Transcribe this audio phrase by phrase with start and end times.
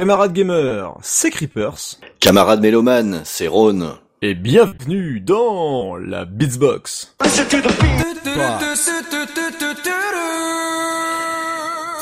[0.00, 2.00] Camarades gamers, c'est Creepers.
[2.18, 3.92] Camarades mélomanes, c'est Rhône.
[4.22, 7.14] Et bienvenue dans la Beatsbox.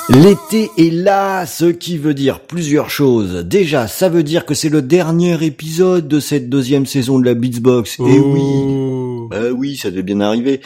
[0.09, 3.45] L'été est là, ce qui veut dire plusieurs choses.
[3.47, 7.35] Déjà, ça veut dire que c'est le dernier épisode de cette deuxième saison de la
[7.35, 7.99] Beatsbox.
[8.01, 8.33] Et Oh.
[8.35, 10.61] oui, bah oui, ça devait bien arriver.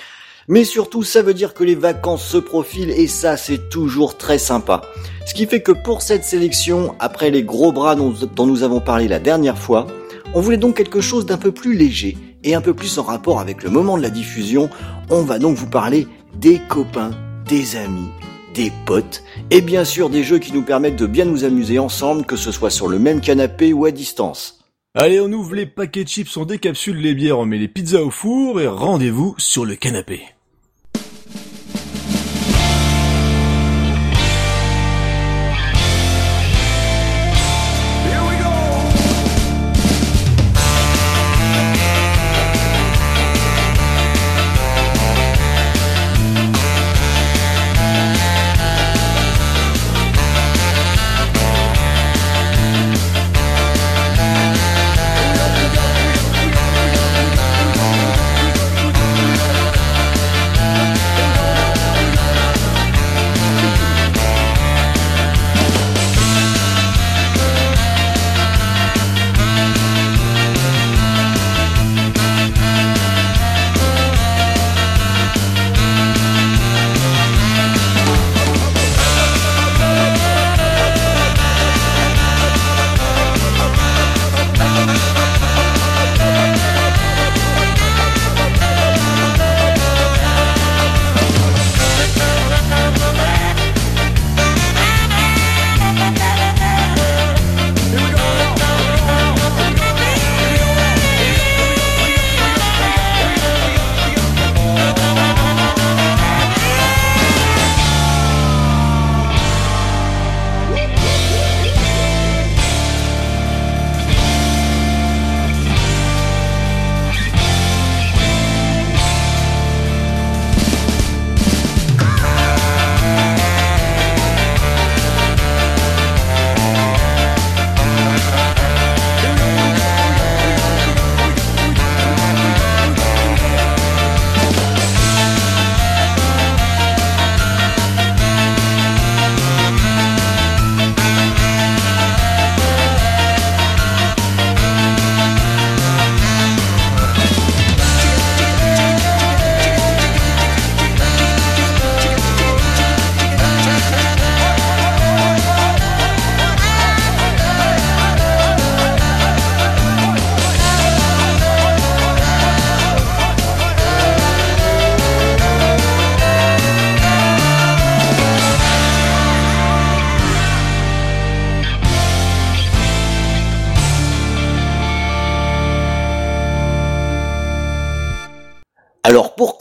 [0.48, 4.38] Mais surtout, ça veut dire que les vacances se profilent et ça, c'est toujours très
[4.38, 4.82] sympa.
[5.26, 8.14] Ce qui fait que pour cette sélection, après les gros bras dont,
[8.46, 9.88] nous avons parlé la dernière fois,
[10.34, 13.40] on voulait donc quelque chose d'un peu plus léger et un peu plus en rapport
[13.40, 14.70] avec le moment de la diffusion.
[15.10, 16.06] On va donc vous parler
[16.36, 17.10] des copains,
[17.48, 18.08] des amis,
[18.54, 22.24] des potes et bien sûr des jeux qui nous permettent de bien nous amuser ensemble,
[22.24, 24.60] que ce soit sur le même canapé ou à distance.
[24.94, 28.00] Allez, on ouvre les paquets de chips, on décapsule les bières, on met les pizzas
[28.00, 30.22] au four et rendez-vous sur le canapé.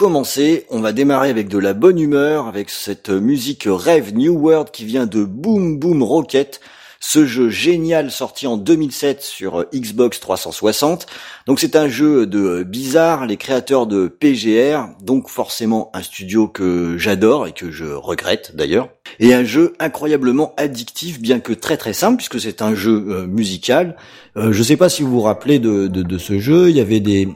[0.06, 4.70] Commencer, on va démarrer avec de la bonne humeur, avec cette musique Rêve New World
[4.70, 6.60] qui vient de Boom Boom Rocket,
[7.00, 11.08] ce jeu génial sorti en 2007 sur Xbox 360.
[11.48, 17.00] Donc c'est un jeu de Bizarre, les créateurs de PGR, donc forcément un studio que
[17.00, 18.90] j'adore et que je regrette d'ailleurs.
[19.20, 23.26] Et un jeu incroyablement addictif, bien que très très simple, puisque c'est un jeu euh,
[23.26, 23.96] musical.
[24.38, 27.28] Euh, je sais pas si vous vous rappelez de, ce jeu, il y avait des,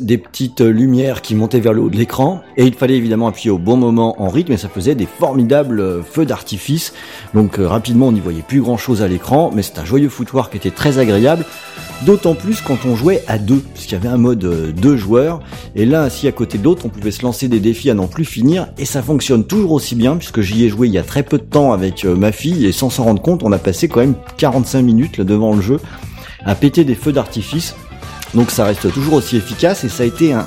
[0.00, 3.50] des petites lumières qui montaient vers le haut de l'écran et il fallait évidemment appuyer
[3.50, 6.92] au bon moment en rythme et ça faisait des formidables euh, feux d'artifice.
[7.34, 10.08] Donc euh, rapidement on n'y voyait plus grand chose à l'écran mais c'est un joyeux
[10.08, 11.44] foutoir qui était très agréable.
[12.04, 15.40] D'autant plus quand on jouait à deux, puisqu'il y avait un mode euh, deux joueurs,
[15.74, 18.06] et l'un assis à côté de l'autre, on pouvait se lancer des défis à n'en
[18.06, 21.02] plus finir, et ça fonctionne toujours aussi bien, puisque j'y ai joué il y a
[21.02, 23.58] très peu de temps avec euh, ma fille, et sans s'en rendre compte, on a
[23.58, 25.80] passé quand même 45 minutes là, devant le jeu
[26.44, 27.74] à péter des feux d'artifice.
[28.36, 30.46] Donc ça reste toujours aussi efficace et ça a été un,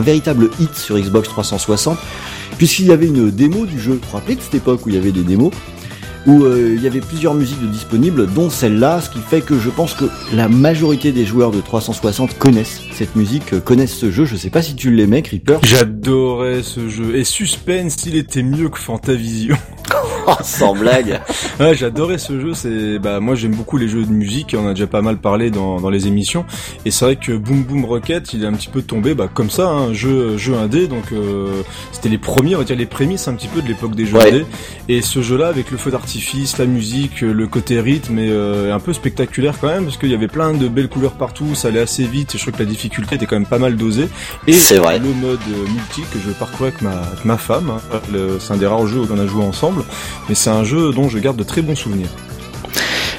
[0.00, 1.98] véritable hit sur Xbox 360
[2.56, 3.92] puisqu'il y avait une démo du jeu.
[3.92, 5.52] Vous vous rappelez de cette époque où il y avait des démos
[6.26, 9.70] où euh, il y avait plusieurs musiques disponibles dont celle-là, ce qui fait que je
[9.70, 14.24] pense que la majorité des joueurs de 360 connaissent cette musique connaissent ce jeu.
[14.24, 15.60] Je sais pas si tu l'aimais, Creeper.
[15.62, 17.16] J'adorais ce jeu.
[17.16, 19.56] Et Suspense, il était mieux que Fantavision.
[20.28, 21.20] Oh, sans blague.
[21.60, 22.52] ouais, j'adorais ce jeu.
[22.52, 24.56] C'est bah moi j'aime beaucoup les jeux de musique.
[24.58, 26.44] On a déjà pas mal parlé dans, dans les émissions.
[26.84, 29.50] Et c'est vrai que Boom Boom Rocket, il est un petit peu tombé bah comme
[29.50, 30.88] ça, un hein, jeu jeu indé.
[30.88, 33.94] Donc euh, c'était les premiers, on va dire les prémices un petit peu de l'époque
[33.94, 34.46] des jeux indés.
[34.88, 38.80] Et ce jeu-là avec le feu d'artifice, la musique, le côté rythme et euh, un
[38.80, 41.54] peu spectaculaire quand même parce qu'il y avait plein de belles couleurs partout.
[41.54, 42.34] Ça allait assez vite.
[42.34, 44.08] Et je crois que la difficulté était quand même pas mal dosée.
[44.46, 44.98] Et c'est vrai.
[44.98, 47.70] le mode multi que je parcourais avec ma, ma femme.
[47.70, 47.98] Hein.
[48.40, 49.84] C'est un des rares jeux qu'on a joué ensemble
[50.28, 52.08] mais c'est un jeu dont je garde de très bons souvenirs.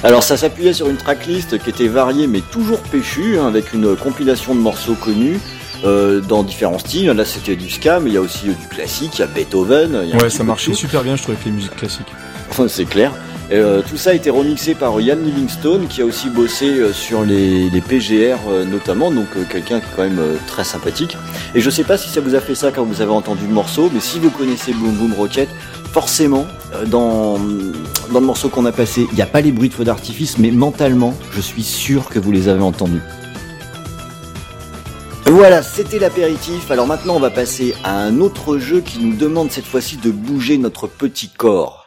[0.04, 3.96] Alors ça s'appuyait sur une tracklist qui était variée mais toujours péchue, hein, avec une
[3.96, 5.40] compilation de morceaux connus.
[5.84, 7.06] Euh, dans différents styles.
[7.12, 9.96] Là, c'était du ska, mais il y a aussi du classique, il y a Beethoven.
[10.20, 12.08] ouais, ça marchait super bien, je trouve, avec les musiques classiques.
[12.68, 13.12] c'est clair.
[13.52, 17.24] Euh, tout ça a été remixé par Ian Livingstone, qui a aussi bossé euh, sur
[17.24, 18.38] les, PGR
[18.70, 21.18] notamment, donc quelqu'un qui est quand même très sympathique.
[21.56, 23.54] Et je sais pas si ça vous a fait ça quand vous avez entendu le
[23.54, 25.48] morceau, mais si vous connaissez Boom Boom Rocket,
[25.98, 26.46] forcément,
[26.76, 27.40] euh, dans,
[28.12, 30.38] dans le morceau qu'on a passé, il n'y a pas les bruits de feu d'artifice,
[30.38, 33.02] mais mentalement, je suis sûr que vous les avez entendus.
[35.26, 36.70] Voilà, c'était l'apéritif.
[36.70, 40.12] Alors maintenant, on va passer à un autre jeu qui nous demande cette fois-ci de
[40.12, 41.87] bouger notre petit corps.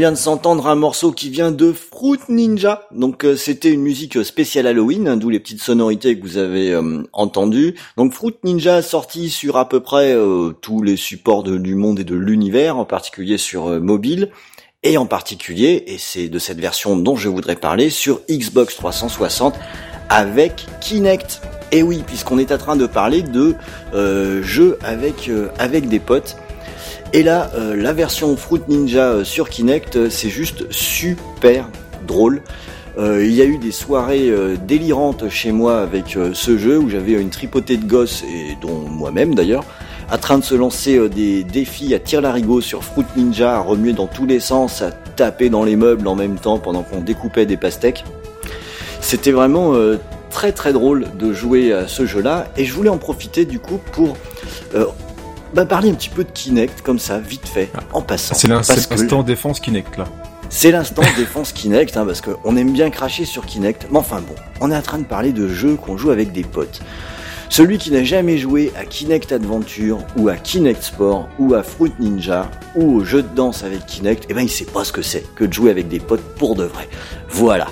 [0.00, 2.88] Vient de s'entendre un morceau qui vient de Fruit Ninja.
[2.90, 6.72] Donc euh, c'était une musique spéciale Halloween, hein, d'où les petites sonorités que vous avez
[6.72, 7.74] euh, entendues.
[7.98, 12.04] Donc Fruit Ninja sorti sur à peu près euh, tous les supports du monde et
[12.04, 14.30] de l'univers, en particulier sur mobile
[14.82, 19.54] et en particulier, et c'est de cette version dont je voudrais parler, sur Xbox 360
[20.08, 21.42] avec Kinect.
[21.72, 23.54] Et oui, puisqu'on est en train de parler de
[24.42, 26.38] jeux avec avec des potes.
[27.12, 31.68] Et là, euh, la version Fruit Ninja euh, sur Kinect, euh, c'est juste super
[32.06, 32.42] drôle.
[32.98, 34.30] il y a eu des soirées
[34.66, 39.34] délirantes chez moi avec ce jeu où j'avais une tripotée de gosses, et dont moi-même
[39.34, 39.64] d'ailleurs,
[40.12, 43.94] en train de se lancer des défis à tir larigot sur Fruit Ninja, à remuer
[43.94, 47.46] dans tous les sens, à taper dans les meubles en même temps pendant qu'on découpait
[47.46, 48.04] des pastèques.
[49.00, 49.72] C'était vraiment
[50.30, 53.78] très très drôle de jouer à ce jeu-là, et je voulais en profiter du coup
[53.92, 54.16] pour
[55.54, 57.80] bah, parler un petit peu de Kinect, comme ça, vite fait, ah.
[57.92, 58.34] en passant.
[58.34, 60.04] C'est l'instant défense Kinect, là.
[60.48, 63.86] C'est l'instant défense Kinect, hein, parce qu'on aime bien cracher sur Kinect.
[63.90, 66.42] Mais enfin bon, on est en train de parler de jeux qu'on joue avec des
[66.42, 66.80] potes.
[67.48, 71.92] Celui qui n'a jamais joué à Kinect Adventure, ou à Kinect Sport, ou à Fruit
[71.98, 75.02] Ninja, ou au jeu de danse avec Kinect, eh ben il sait pas ce que
[75.02, 76.88] c'est que de jouer avec des potes pour de vrai.
[77.28, 77.66] Voilà.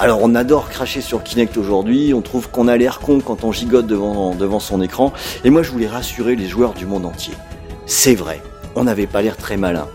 [0.00, 3.50] Alors on adore cracher sur Kinect aujourd'hui, on trouve qu'on a l'air con quand on
[3.50, 5.12] gigote devant, devant son écran,
[5.42, 7.34] et moi je voulais rassurer les joueurs du monde entier.
[7.84, 8.40] C'est vrai,
[8.76, 9.88] on n'avait pas l'air très malin.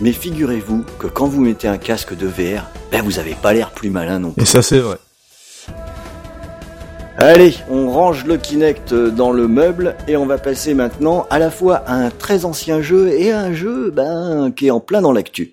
[0.00, 3.70] Mais figurez-vous que quand vous mettez un casque de VR, ben vous avez pas l'air
[3.72, 4.44] plus malin non plus.
[4.44, 4.96] Et ça c'est vrai.
[7.18, 11.50] Allez, on range le Kinect dans le meuble et on va passer maintenant à la
[11.50, 15.02] fois à un très ancien jeu et à un jeu ben, qui est en plein
[15.02, 15.52] dans l'actu.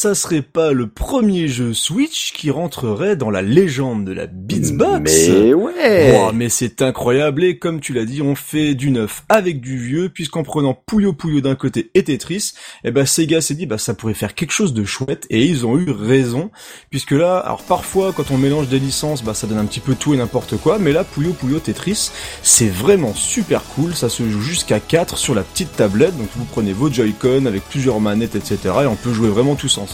[0.00, 5.28] Ça serait pas le premier jeu Switch qui rentrerait dans la légende de la Beatsbox
[5.28, 9.60] Mais ouais Mais c'est incroyable et comme tu l'as dit, on fait du neuf avec
[9.60, 13.66] du vieux, puisqu'en prenant Puyo Puyo d'un côté et Tetris, eh ben Sega s'est dit
[13.66, 16.50] bah ça pourrait faire quelque chose de chouette et ils ont eu raison,
[16.88, 19.96] puisque là, alors parfois quand on mélange des licences, bah ça donne un petit peu
[19.96, 22.10] tout et n'importe quoi, mais là Puyo Puyo Tetris,
[22.42, 26.46] c'est vraiment super cool, ça se joue jusqu'à 4 sur la petite tablette, donc vous
[26.46, 28.58] prenez vos Joy-Con avec plusieurs manettes, etc.
[28.64, 29.89] et on peut jouer vraiment tous ensemble.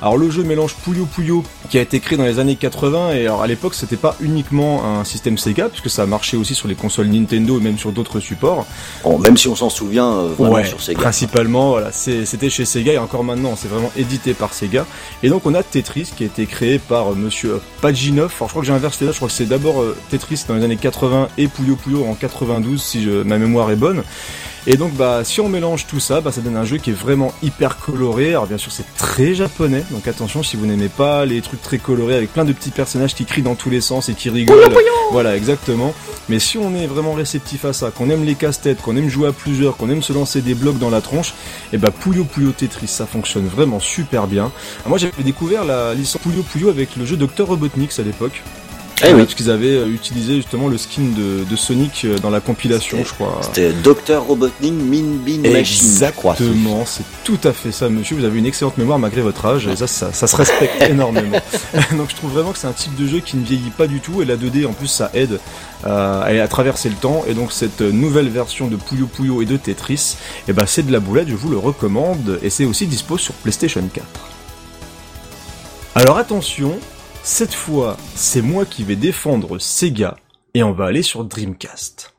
[0.00, 3.20] Alors le jeu mélange Puyo Puyo, qui a été créé dans les années 80, et
[3.26, 6.74] alors à l'époque c'était pas uniquement un système Sega, puisque ça marchait aussi sur les
[6.74, 8.66] consoles Nintendo et même sur d'autres supports.
[9.02, 11.00] Bon, même si on s'en souvient, euh, sur Sega.
[11.00, 14.86] Principalement, voilà, c'était chez Sega et encore maintenant, c'est vraiment édité par Sega.
[15.22, 18.32] Et donc on a Tetris qui a été créé par euh, Monsieur Pajinov.
[18.36, 20.54] Alors je crois que j'ai inversé là, je crois que c'est d'abord euh, Tetris dans
[20.54, 24.02] les années 80 et Puyo Puyo en 92 si je, ma mémoire est bonne.
[24.66, 26.94] Et donc bah si on mélange tout ça, bah ça donne un jeu qui est
[26.94, 28.30] vraiment hyper coloré.
[28.30, 31.76] Alors bien sûr c'est très japonais, donc attention si vous n'aimez pas les trucs très
[31.76, 34.72] colorés avec plein de petits personnages qui crient dans tous les sens et qui rigolent.
[35.12, 35.94] Voilà exactement.
[36.30, 39.28] Mais si on est vraiment réceptif à ça, qu'on aime les casse-têtes, qu'on aime jouer
[39.28, 42.24] à plusieurs, qu'on aime se lancer des blocs dans la tronche, et eh bah Puyo
[42.24, 44.50] Puyo Tetris ça fonctionne vraiment super bien.
[44.86, 48.42] moi j'avais découvert la licence Puyo Puyo avec le jeu Dr Robotnik à l'époque.
[49.02, 49.22] Eh oui.
[49.22, 53.12] Parce qu'ils avaient euh, utilisé justement le skin de, Sonic euh, dans la compilation, je
[53.12, 53.40] crois.
[53.42, 55.86] C'était Dr Robotnik Min Bean Machine.
[55.86, 58.16] Exactement, c'est tout à fait ça, monsieur.
[58.16, 61.38] Vous avez une excellente mémoire malgré votre âge, et ça, ça, ça se respecte énormément.
[61.96, 64.00] Donc je trouve vraiment que c'est un type de jeu qui ne vieillit pas du
[64.00, 65.40] tout, et la 2D en plus ça aide
[65.86, 67.24] euh, à traverser le temps.
[67.26, 70.86] Et donc cette nouvelle version de Puyo Puyo et de Tetris, et eh ben c'est
[70.86, 74.04] de la boulette, je vous le recommande, et c'est aussi dispo sur PlayStation 4.
[75.96, 76.78] Alors attention,
[77.24, 80.16] cette fois, c'est moi qui vais défendre Sega
[80.52, 82.13] et on va aller sur Dreamcast.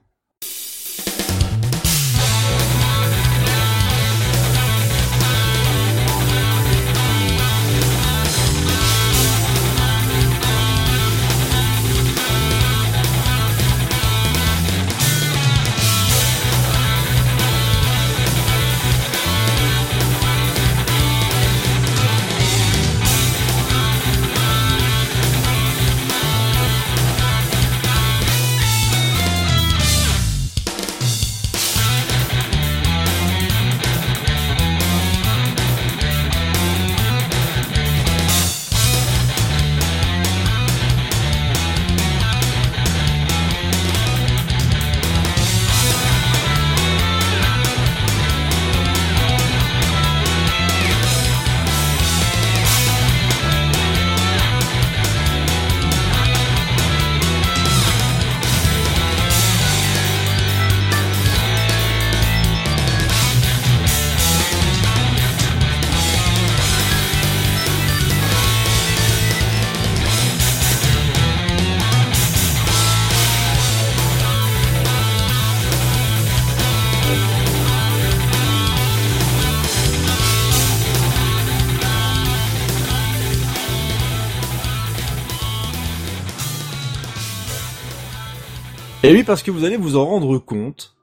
[89.26, 90.96] Parce que vous allez vous en rendre compte,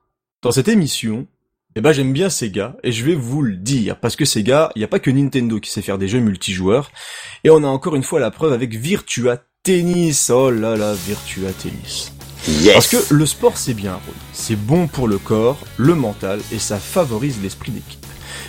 [0.42, 1.26] dans cette émission,
[1.76, 4.80] eh ben j'aime bien Sega, et je vais vous le dire, parce que Sega, il
[4.80, 6.90] n'y a pas que Nintendo qui sait faire des jeux multijoueurs,
[7.44, 11.52] et on a encore une fois la preuve avec Virtua Tennis, oh là là, Virtua
[11.52, 12.12] Tennis.
[12.48, 12.72] Yes.
[12.72, 14.00] Parce que le sport c'est bien,
[14.32, 18.04] c'est bon pour le corps, le mental, et ça favorise l'esprit d'équipe.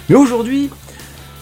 [0.10, 0.70] Mais aujourd'hui,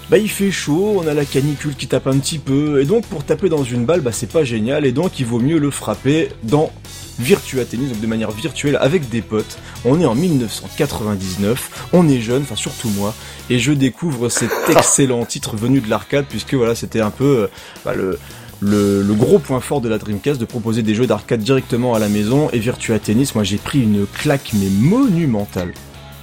[0.10, 3.06] bah il fait chaud, on a la canicule qui tape un petit peu, et donc
[3.06, 5.72] pour taper dans une balle, bah c'est pas génial, et donc il vaut mieux le
[5.72, 6.72] frapper dans
[7.20, 9.58] Virtua Tennis, donc de manière virtuelle avec des potes.
[9.86, 13.14] On est en 1999, on est jeune, enfin surtout moi,
[13.50, 17.48] et je découvre cet excellent titre venu de l'arcade, puisque voilà, c'était un peu euh,
[17.86, 18.20] bah, le,
[18.62, 22.10] le, gros point fort de la Dreamcast de proposer des jeux d'arcade directement à la
[22.10, 25.74] maison, et Virtua Tennis, moi j'ai pris une claque mais monumentale.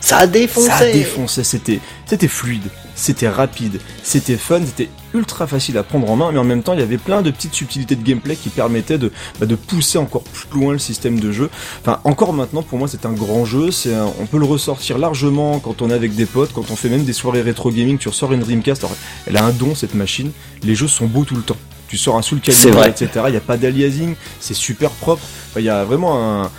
[0.00, 0.68] Ça a défoncé.
[0.68, 1.42] Ça a défoncé.
[1.42, 6.38] C'était, c'était fluide, c'était rapide, c'était fun, c'était ultra facile à prendre en main, mais
[6.38, 9.12] en même temps, il y avait plein de petites subtilités de gameplay qui permettaient de,
[9.40, 11.50] bah, de pousser encore plus loin le système de jeu.
[11.80, 13.70] Enfin, encore maintenant, pour moi, c'est un grand jeu.
[13.70, 16.88] C'est, on peut le ressortir largement quand on est avec des potes, quand on fait
[16.88, 17.98] même des soirées rétro gaming.
[17.98, 18.86] Tu ressors une Dreamcast.
[19.26, 20.30] elle a un don cette machine.
[20.62, 21.56] Les jeux sont beaux tout le temps.
[21.88, 23.08] Tu sors un Soul Calibur, etc.
[23.26, 25.22] Il n'y a pas d'aliasing, c'est super propre.
[25.56, 26.50] il y a vraiment un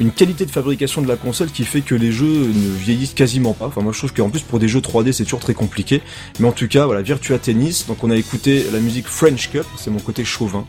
[0.00, 3.52] une qualité de fabrication de la console qui fait que les jeux ne vieillissent quasiment
[3.52, 3.66] pas.
[3.66, 6.02] Enfin moi je trouve qu'en plus pour des jeux 3D c'est toujours très compliqué.
[6.40, 9.66] Mais en tout cas voilà Virtua Tennis, donc on a écouté la musique French Cup,
[9.76, 10.64] c'est mon côté chauvin.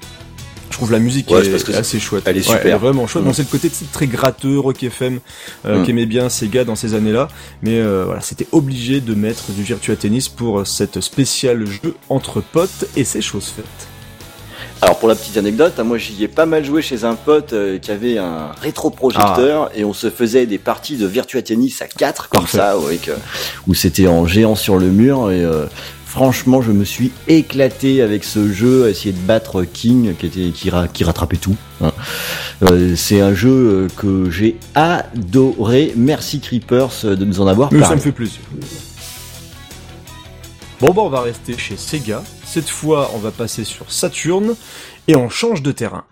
[0.70, 2.24] Je trouve la musique est, assez chouette.
[2.28, 2.78] Elle est super.
[2.78, 3.24] vraiment chouette.
[3.24, 5.20] Bon, c'est le côté très gratteux, Rock FM,
[5.66, 5.86] euh, mm.
[5.86, 7.28] qu'aimait bien Sega dans ces années-là.
[7.64, 12.42] Mais euh, voilà, c'était obligé de mettre du Virtua Tennis pour cette spéciale jeu entre
[12.42, 13.89] potes et c'est chose faite.
[14.82, 17.52] Alors pour la petite anecdote, hein, moi j'y ai pas mal joué chez un pote
[17.52, 19.78] euh, qui avait un rétroprojecteur ah.
[19.78, 22.76] et on se faisait des parties de Virtua Tennis à 4 comme ça,
[23.68, 25.66] où c'était en géant sur le mur et euh,
[26.06, 30.52] franchement je me suis éclaté avec ce jeu, à essayer de battre King qui était
[30.52, 31.58] qui, rattrapait tout.
[31.82, 31.92] Hein.
[32.64, 35.94] Euh, c'est un jeu que j'ai adoré.
[35.98, 37.86] Merci Creepers de nous en avoir parlé.
[37.86, 38.40] Ça me fait plaisir.
[40.80, 42.24] Bon bah on va rester chez Sega.
[42.52, 44.56] Cette fois on va passer sur Saturn
[45.08, 46.06] et on change de terrain.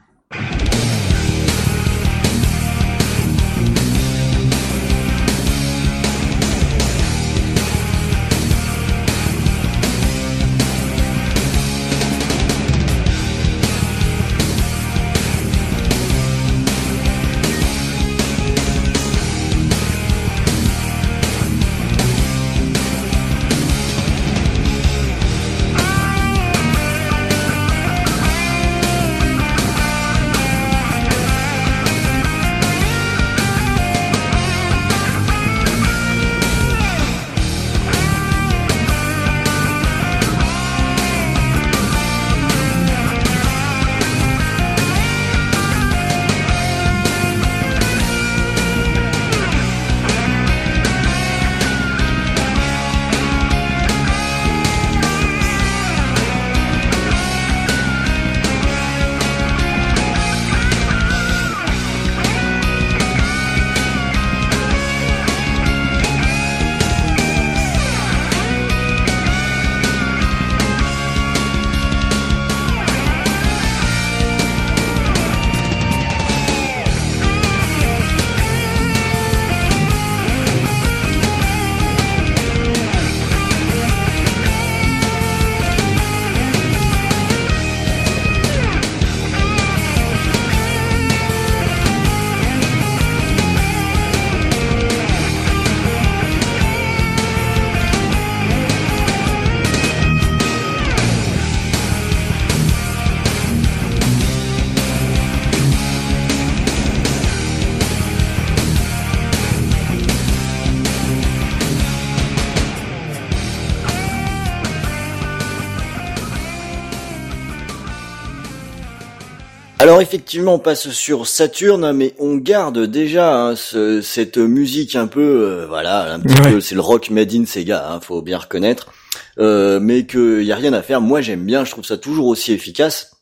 [119.98, 125.22] Alors effectivement, on passe sur Saturne, mais on garde déjà hein, cette musique un peu,
[125.24, 128.94] euh, voilà, un petit peu, c'est le rock made in Sega, hein, faut bien reconnaître,
[129.40, 131.02] euh, mais qu'il y a rien à faire.
[131.02, 133.16] Moi, j'aime bien, je trouve ça toujours aussi efficace.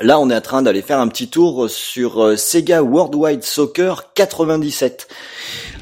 [0.00, 4.14] Là, on est en train d'aller faire un petit tour sur euh, Sega Worldwide Soccer
[4.14, 5.08] 97.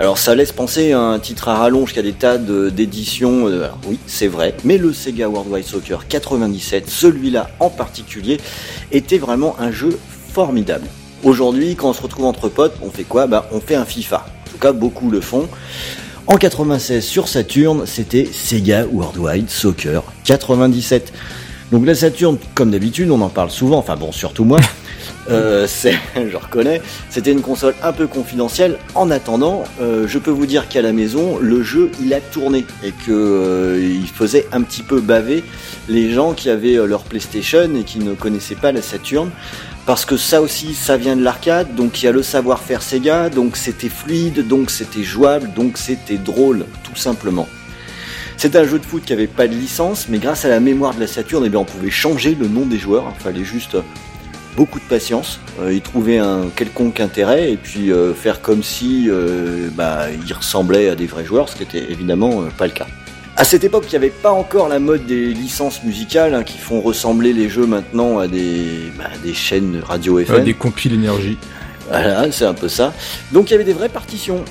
[0.01, 3.45] Alors ça laisse penser à un titre à rallonge qui a des tas d'éditions,
[3.87, 8.39] oui c'est vrai, mais le Sega Worldwide Soccer 97, celui-là en particulier,
[8.91, 9.97] était vraiment un jeu
[10.33, 10.87] formidable.
[11.23, 13.27] Aujourd'hui, quand on se retrouve entre potes, on fait quoi?
[13.27, 14.27] Bah, on fait un FIFA.
[14.47, 15.49] En tout cas, beaucoup le font.
[16.27, 21.13] En 96 sur Saturn, c'était Sega Worldwide Soccer 97.
[21.73, 24.61] Donc la Saturn, comme d'habitude, on en parle souvent, enfin bon, surtout moi.
[25.29, 28.79] Euh, c'est, je reconnais, c'était une console un peu confidentielle.
[28.95, 32.65] En attendant, euh, je peux vous dire qu'à la maison, le jeu il a tourné
[32.83, 35.45] et que euh, il faisait un petit peu baver
[35.89, 39.31] les gens qui avaient leur PlayStation et qui ne connaissaient pas la Saturn
[39.91, 43.29] parce que ça aussi, ça vient de l'arcade, donc il y a le savoir-faire Sega,
[43.29, 47.49] donc c'était fluide, donc c'était jouable, donc c'était drôle, tout simplement.
[48.37, 50.95] C'est un jeu de foot qui avait pas de licence, mais grâce à la mémoire
[50.95, 53.13] de la Saturne, eh bien, on pouvait changer le nom des joueurs.
[53.19, 53.77] Il fallait juste
[54.57, 59.09] beaucoup de patience, euh, y trouver un quelconque intérêt et puis euh, faire comme si
[59.11, 62.87] euh, bah, ils ressemblaient à des vrais joueurs, ce qui était évidemment pas le cas.
[63.41, 66.59] À cette époque, il n'y avait pas encore la mode des licences musicales hein, qui
[66.59, 70.45] font ressembler les jeux maintenant à des, bah, des chaînes radio FM.
[70.45, 71.39] des compiles énergie.
[71.89, 72.93] Voilà, c'est un peu ça.
[73.33, 74.45] Donc il y avait des vraies partitions.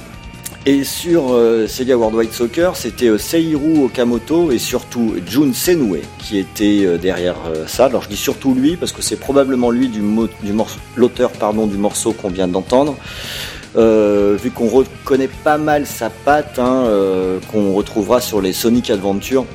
[0.65, 6.39] Et sur euh, Sega Worldwide Soccer, c'était euh, Seiru Okamoto et surtout Jun Senue qui
[6.39, 7.35] était euh, derrière
[7.67, 7.85] ça.
[7.85, 10.53] Alors je dis surtout lui parce que c'est probablement lui du, du
[10.95, 12.97] l'auteur pardon du morceau qu'on vient d'entendre.
[13.75, 18.89] Euh, vu qu'on reconnaît pas mal sa patte, hein, euh, qu'on retrouvera sur les Sonic
[18.89, 19.45] Adventure.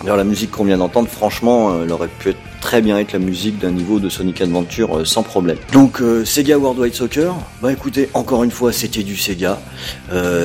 [0.00, 3.12] D'ailleurs, la musique qu'on vient d'entendre, franchement, euh, elle aurait pu être très bien être
[3.12, 5.56] la musique d'un niveau de Sonic Adventure sans problème.
[5.72, 9.58] Donc Sega Worldwide Soccer, bah écoutez, encore une fois, c'était du Sega,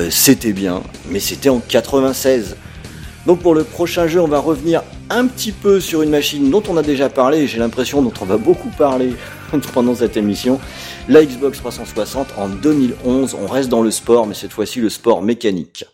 [0.08, 2.56] c'était bien, mais c'était en 96.
[3.26, 6.62] Donc pour le prochain jeu, on va revenir un petit peu sur une machine dont
[6.70, 9.12] on a déjà parlé, j'ai l'impression dont on va beaucoup parler
[9.72, 10.60] pendant cette émission.
[11.08, 15.22] La Xbox 360 en 2011, on reste dans le sport, mais cette fois-ci le sport
[15.22, 15.84] mécanique.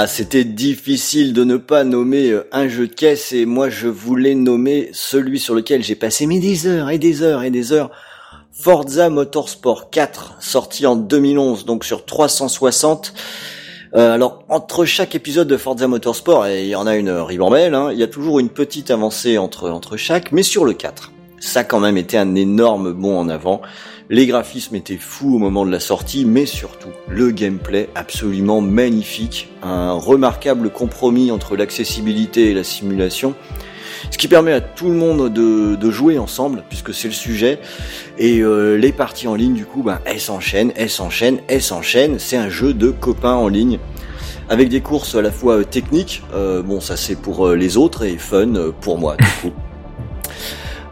[0.00, 3.88] Ah, c'était difficile de ne pas nommer euh, un jeu de caisse et moi je
[3.88, 7.72] voulais nommer celui sur lequel j'ai passé mes des heures et des heures et des
[7.72, 7.90] heures.
[8.52, 13.12] Forza Motorsport 4, sorti en 2011, donc sur 360.
[13.96, 17.74] Euh, alors entre chaque épisode de Forza Motorsport, et il y en a une ribambelle,
[17.74, 21.10] hein, il y a toujours une petite avancée entre entre chaque, mais sur le 4,
[21.40, 23.62] ça a quand même été un énorme bond en avant.
[24.10, 29.50] Les graphismes étaient fous au moment de la sortie, mais surtout le gameplay absolument magnifique,
[29.62, 33.34] un remarquable compromis entre l'accessibilité et la simulation,
[34.10, 37.58] ce qui permet à tout le monde de, jouer ensemble, puisque c'est le sujet,
[38.16, 42.18] et euh, les parties en ligne du coup, ben, elles s'enchaînent, elles s'enchaînent, elles s'enchaînent,
[42.18, 43.78] c'est un jeu de copains en ligne
[44.48, 48.04] avec des courses à la fois euh, techniques, euh, bon ça c'est pour les autres
[48.06, 49.52] et fun pour moi du coup.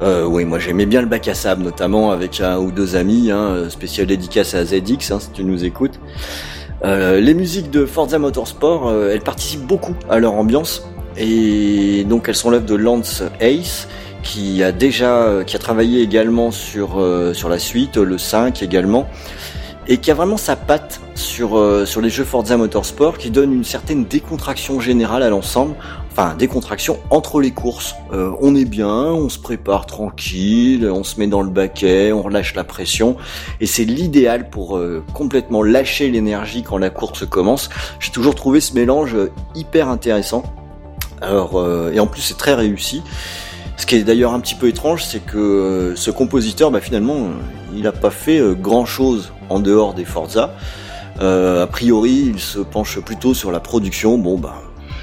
[0.02, 3.30] Euh, oui, moi j'aimais bien le bac à sable, notamment avec un ou deux amis,
[3.30, 5.98] hein, spécial dédicace à ZX, hein, si tu nous écoutes.
[6.84, 12.28] Euh, les musiques de Forza Motorsport, euh, elles participent beaucoup à leur ambiance, et donc
[12.28, 13.88] elles sont l'œuvre de Lance Ace,
[14.22, 17.00] qui a déjà, qui a travaillé également sur
[17.32, 19.08] sur la suite, le 5 également,
[19.86, 21.50] et qui a vraiment sa patte sur
[21.86, 25.76] sur les jeux Forza Motorsport, qui donne une certaine décontraction générale à l'ensemble
[26.16, 27.94] enfin des contractions entre les courses.
[28.12, 32.22] Euh, on est bien, on se prépare tranquille, on se met dans le baquet, on
[32.22, 33.16] relâche la pression,
[33.60, 37.68] et c'est l'idéal pour euh, complètement lâcher l'énergie quand la course commence.
[38.00, 39.14] J'ai toujours trouvé ce mélange
[39.54, 40.42] hyper intéressant.
[41.20, 43.02] Alors euh, et en plus c'est très réussi.
[43.76, 47.28] Ce qui est d'ailleurs un petit peu étrange, c'est que ce compositeur, bah, finalement,
[47.74, 50.54] il n'a pas fait grand chose en dehors des Forza.
[51.20, 54.16] a priori, il se penche plutôt sur la production.
[54.16, 54.62] Bon, bah,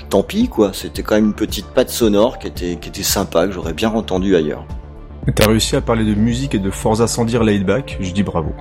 [0.10, 3.48] tant pis quoi, c'était quand même une petite patte sonore qui était, qui était sympa,
[3.48, 4.66] que j'aurais bien entendu ailleurs.
[5.36, 8.24] T'as réussi à parler de musique et de Forza sans dire laid back, je dis
[8.24, 8.52] bravo.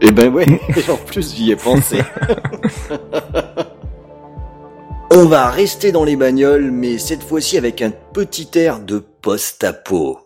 [0.00, 0.46] Eh ben ouais,
[0.90, 2.00] en plus j'y ai pensé.
[5.10, 10.25] On va rester dans les bagnoles, mais cette fois-ci avec un petit air de post-apo.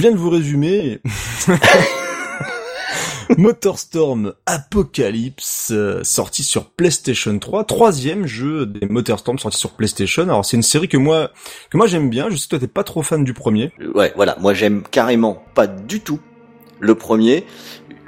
[0.00, 1.00] Viens de vous résumer.
[3.38, 10.24] Motorstorm Apocalypse, euh, sorti sur PlayStation 3, troisième jeu des Motorstorm sorti sur PlayStation.
[10.24, 11.30] Alors c'est une série que moi
[11.70, 12.28] que moi j'aime bien.
[12.28, 13.72] Je sais que toi t'es pas trop fan du premier.
[13.94, 16.18] Ouais, voilà, moi j'aime carrément pas du tout
[16.80, 17.44] le premier.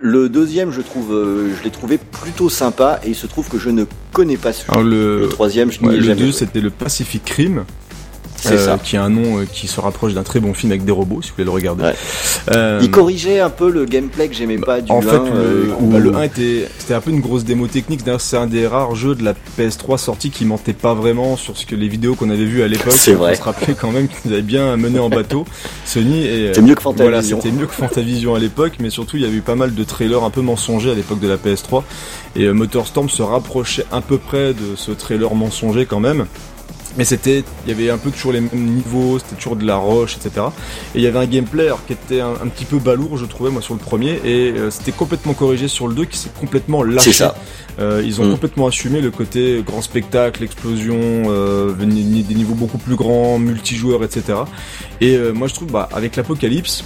[0.05, 3.59] Le deuxième, je trouve, euh, je l'ai trouvé plutôt sympa et il se trouve que
[3.59, 5.71] je ne connais pas ce Alors le, le troisième.
[5.71, 7.65] Je ouais, le deux, c'était le Pacific Rim.
[8.51, 8.79] Euh, ça.
[8.83, 11.23] qui a un nom euh, qui se rapproche d'un très bon film avec des robots,
[11.23, 11.85] si vous voulez le regarder.
[11.85, 11.95] Ouais.
[12.55, 15.03] Euh, il corrigeait un peu le gameplay que j'aimais pas du en 1.
[15.03, 18.05] fait, le, bah, le 1 était, c'était un peu une grosse démo technique.
[18.05, 21.57] D'ailleurs, c'est un des rares jeux de la PS3 sorti qui mentait pas vraiment sur
[21.57, 22.95] ce que les vidéos qu'on avait vues à l'époque.
[22.97, 23.33] C'est vrai.
[23.33, 25.45] On se rappelait quand même qu'ils avaient bien mené en bateau
[25.85, 26.27] Sony.
[26.47, 27.05] C'était mieux que Fantavision.
[27.11, 29.75] Voilà, c'était mieux que Fantavision à l'époque, mais surtout il y avait eu pas mal
[29.75, 31.83] de trailers un peu mensongers à l'époque de la PS3.
[32.35, 36.27] Et euh, Motorstorm se rapprochait à peu près de ce trailer mensonger quand même.
[36.97, 39.77] Mais c'était, il y avait un peu toujours les mêmes niveaux, c'était toujours de la
[39.77, 40.47] roche, etc.
[40.95, 43.25] Et il y avait un gameplay alors, qui était un, un, petit peu balourd, je
[43.25, 46.31] trouvais, moi, sur le premier, et euh, c'était complètement corrigé sur le 2, qui s'est
[46.39, 47.13] complètement lâché.
[47.13, 47.35] Ça.
[47.79, 48.33] Euh, ils ont mmh.
[48.33, 51.87] complètement assumé le côté grand spectacle, explosion, euh, des
[52.35, 54.41] niveaux beaucoup plus grands, multijoueurs, etc.
[55.01, 56.85] Et euh, moi, je trouve, bah, avec l'apocalypse,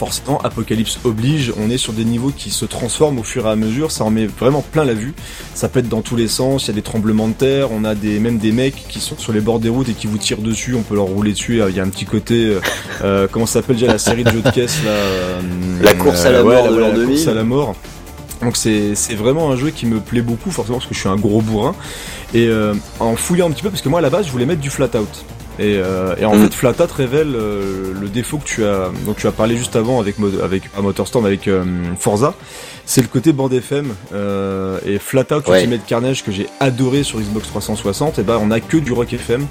[0.00, 3.54] forcément, Apocalypse oblige, on est sur des niveaux qui se transforment au fur et à
[3.56, 5.12] mesure, ça en met vraiment plein la vue,
[5.52, 7.94] ça pète dans tous les sens, il y a des tremblements de terre, on a
[7.94, 10.40] des même des mecs qui sont sur les bords des routes et qui vous tirent
[10.40, 12.60] dessus, on peut leur rouler dessus, il y a un petit côté, euh,
[13.04, 15.40] euh, comment ça s'appelle déjà la série de jeux de caisse là euh,
[15.82, 17.00] La course à la mort ouais, de l'an 2000.
[17.00, 17.74] La course à la mort.
[18.42, 21.16] Donc c'est vraiment un jeu qui me plaît beaucoup, forcément parce que je suis un
[21.16, 21.74] gros bourrin.
[22.32, 24.46] Et euh, en fouillant un petit peu, parce que moi à la base je voulais
[24.46, 25.24] mettre du flat out.
[25.60, 26.44] Et, euh, et en mmh.
[26.44, 30.00] fait, Flatat révèle euh, le défaut que tu as, dont tu as parlé juste avant
[30.00, 31.64] avec avec à Motorstorm avec euh,
[31.98, 32.34] Forza,
[32.90, 35.60] c'est le côté bande FM euh, et Flatout ouais.
[35.60, 38.18] Ultimate Carnage que j'ai adoré sur Xbox 360.
[38.18, 39.46] Et ben, on a que du rock FM.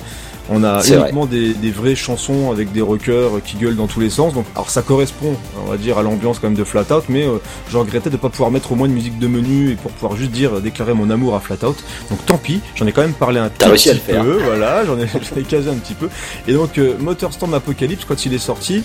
[0.50, 4.10] On a uniquement des, des, vraies chansons avec des rockers qui gueulent dans tous les
[4.10, 4.34] sens.
[4.34, 7.38] Donc, alors ça correspond, on va dire, à l'ambiance quand même de Flatout, mais euh,
[7.70, 10.18] je regrettais de pas pouvoir mettre au moins une musique de menu et pour pouvoir
[10.18, 11.76] juste dire déclarer mon amour à Flatout.
[12.10, 15.04] Donc tant pis, j'en ai quand même parlé un petit, peu, voilà, j'en ai,
[15.38, 16.10] ai, casé un petit peu.
[16.46, 18.84] Et donc euh, Motorstorm Apocalypse, quand il est sorti,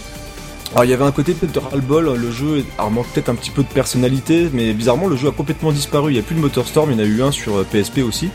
[0.75, 3.63] alors il y avait un côté peut-être ras-le-bol, le jeu manque peut-être un petit peu
[3.63, 6.91] de personnalité, mais bizarrement le jeu a complètement disparu, il n'y a plus de Motorstorm,
[6.91, 8.31] il y en a eu un sur PSP aussi.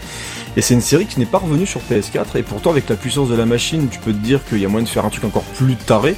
[0.56, 3.28] Et c'est une série qui n'est pas revenue sur PS4, et pourtant avec la puissance
[3.28, 5.25] de la machine, tu peux te dire qu'il y a moyen de faire un truc
[5.25, 6.15] encore plus taré.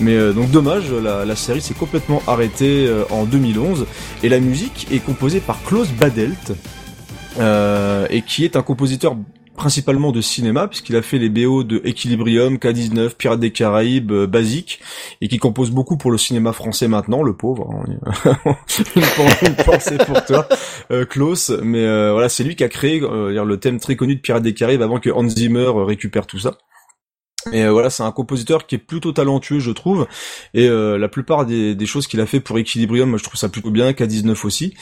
[0.00, 3.86] Mais euh, donc dommage, la, série s'est complètement arrêtée euh, en 2011,
[4.22, 6.52] et la musique est composée par Klaus Badelt,
[7.38, 9.16] euh, et qui est un compositeur
[9.58, 14.26] principalement de cinéma puisqu'il a fait les BO de Equilibrium, K19, Pirates des Caraïbes, euh,
[14.26, 14.80] Basique
[15.20, 17.68] et qui compose beaucoup pour le cinéma français maintenant, le pauvre.
[17.74, 18.56] Hein.
[18.96, 20.48] une pensée pour toi,
[20.90, 21.50] euh, Klaus.
[21.62, 24.54] Mais euh, voilà, c'est lui qui a créé le thème très connu de Pirates des
[24.54, 26.56] Caraïbes avant que Hans Zimmer récupère tout ça.
[27.52, 30.06] Et voilà, c'est un compositeur qui est plutôt talentueux, je trouve.
[30.54, 33.70] Et la plupart des, des choses qu'il a fait pour Equilibrium, je trouve ça plutôt
[33.70, 33.90] bien.
[33.92, 34.74] K19 aussi.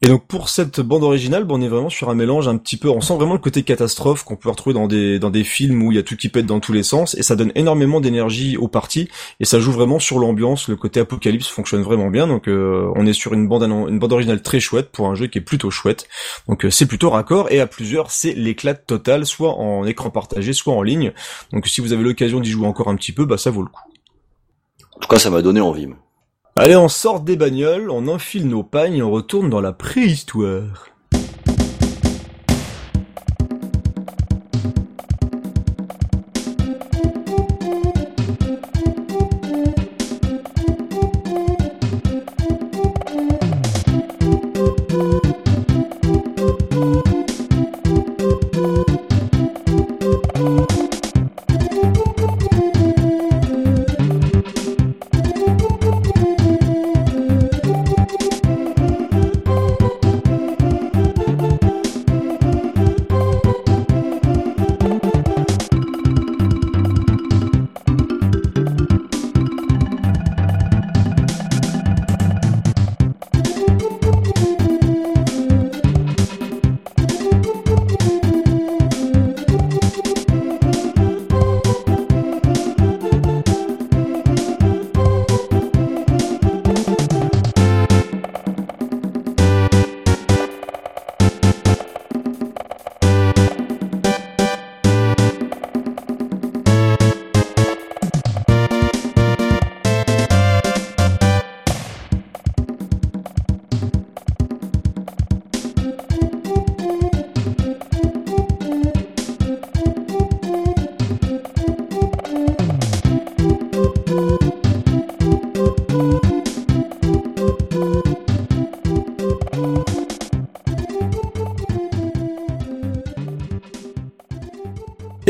[0.00, 2.88] Et donc pour cette bande originale, on est vraiment sur un mélange un petit peu,
[2.88, 5.90] on sent vraiment le côté catastrophe qu'on peut retrouver dans des dans des films où
[5.90, 8.56] il y a tout qui pète dans tous les sens et ça donne énormément d'énergie
[8.56, 9.08] aux parties
[9.40, 13.06] et ça joue vraiment sur l'ambiance, le côté apocalypse fonctionne vraiment bien donc euh, on
[13.06, 15.70] est sur une bande une bande originale très chouette pour un jeu qui est plutôt
[15.70, 16.08] chouette.
[16.48, 20.52] Donc euh, c'est plutôt raccord et à plusieurs, c'est l'éclat total soit en écran partagé,
[20.52, 21.12] soit en ligne.
[21.52, 23.68] Donc si vous avez l'occasion d'y jouer encore un petit peu, bah ça vaut le
[23.68, 23.82] coup.
[24.96, 25.88] En tout cas, ça m'a donné envie.
[26.60, 30.88] Allez, on sort des bagnoles, on enfile nos pagnes et on retourne dans la préhistoire.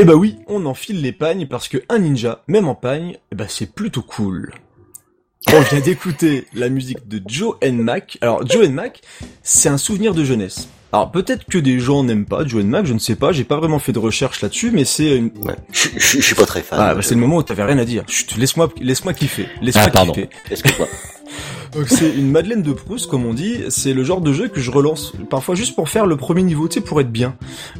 [0.00, 3.34] Eh bah oui, on enfile les pagnes parce que un ninja, même en pagne, eh
[3.34, 4.52] bah c'est plutôt cool.
[5.52, 8.16] On vient d'écouter la musique de Joe and Mac.
[8.20, 9.00] Alors Joe and Mac,
[9.42, 10.68] c'est un souvenir de jeunesse.
[10.92, 13.42] Alors peut-être que des gens n'aiment pas Joe and Mac, je ne sais pas, j'ai
[13.42, 15.32] pas vraiment fait de recherche là-dessus, mais c'est une...
[15.42, 15.56] Ouais.
[15.72, 16.78] Je, je, je, suis pas très fan.
[16.80, 18.04] Ah, bah, c'est le moment où t'avais rien à dire.
[18.06, 19.48] Chut, laisse-moi, laisse-moi kiffer.
[19.60, 20.12] Laisse-moi ah, pardon.
[20.12, 20.28] kiffer.
[20.48, 20.86] Excuse-moi.
[21.74, 23.58] Donc c'est une Madeleine de Proust, comme on dit.
[23.68, 26.68] C'est le genre de jeu que je relance parfois juste pour faire le premier niveau,
[26.68, 27.34] tu sais, pour être bien.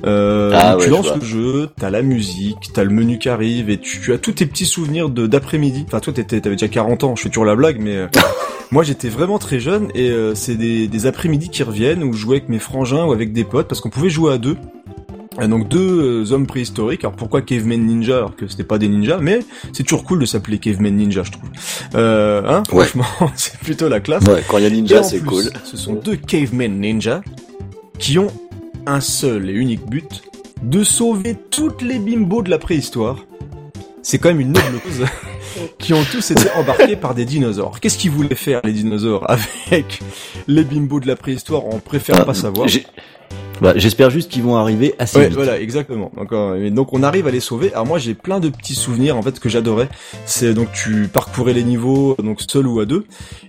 [0.04, 3.28] Euh, Ah tu ouais, lances je le jeu, t'as la musique, t'as le menu qui
[3.28, 5.84] arrive, et tu, tu as tous tes petits souvenirs de d'après-midi.
[5.86, 7.16] Enfin, toi, t'étais, t'avais déjà 40 ans.
[7.16, 8.06] Je fais toujours la blague, mais euh,
[8.70, 12.18] moi, j'étais vraiment très jeune, et euh, c'est des, des après-midi qui reviennent où je
[12.18, 14.56] jouais avec mes frangins ou avec des potes, parce qu'on pouvait jouer à deux.
[15.40, 17.04] Euh, Donc deux euh, hommes préhistoriques.
[17.04, 19.40] Alors pourquoi Caveman Ninja alors que c'était pas des ninjas Mais
[19.72, 21.48] c'est toujours cool de s'appeler Caveman Ninja, je trouve.
[21.94, 22.84] Euh, hein Ouais.
[22.86, 24.24] Franchement, c'est plutôt la classe.
[24.24, 25.44] Ouais, quand il y a ninja, c'est cool.
[25.64, 27.22] Ce sont deux cavemen ninja
[27.98, 28.32] qui ont
[28.86, 30.22] un seul et unique but
[30.62, 33.24] de sauver toutes les bimbos de la préhistoire.
[34.02, 35.04] C'est quand même une noble cause.
[35.78, 37.80] qui ont tous été embarqués par des dinosaures.
[37.80, 39.28] Qu'est-ce qu'ils voulaient faire les dinosaures
[39.68, 40.00] avec
[40.46, 41.66] les bimbos de la préhistoire?
[41.66, 42.68] On préfère Ah, pas savoir.
[43.60, 45.34] Bah, J'espère juste qu'ils vont arriver assez Ouais, vite.
[45.34, 46.12] voilà, exactement.
[46.16, 47.72] Donc, euh, donc on arrive à les sauver.
[47.72, 49.88] Alors moi j'ai plein de petits souvenirs en fait que j'adorais.
[50.26, 53.04] C'est donc tu parcourais les niveaux donc seul ou à deux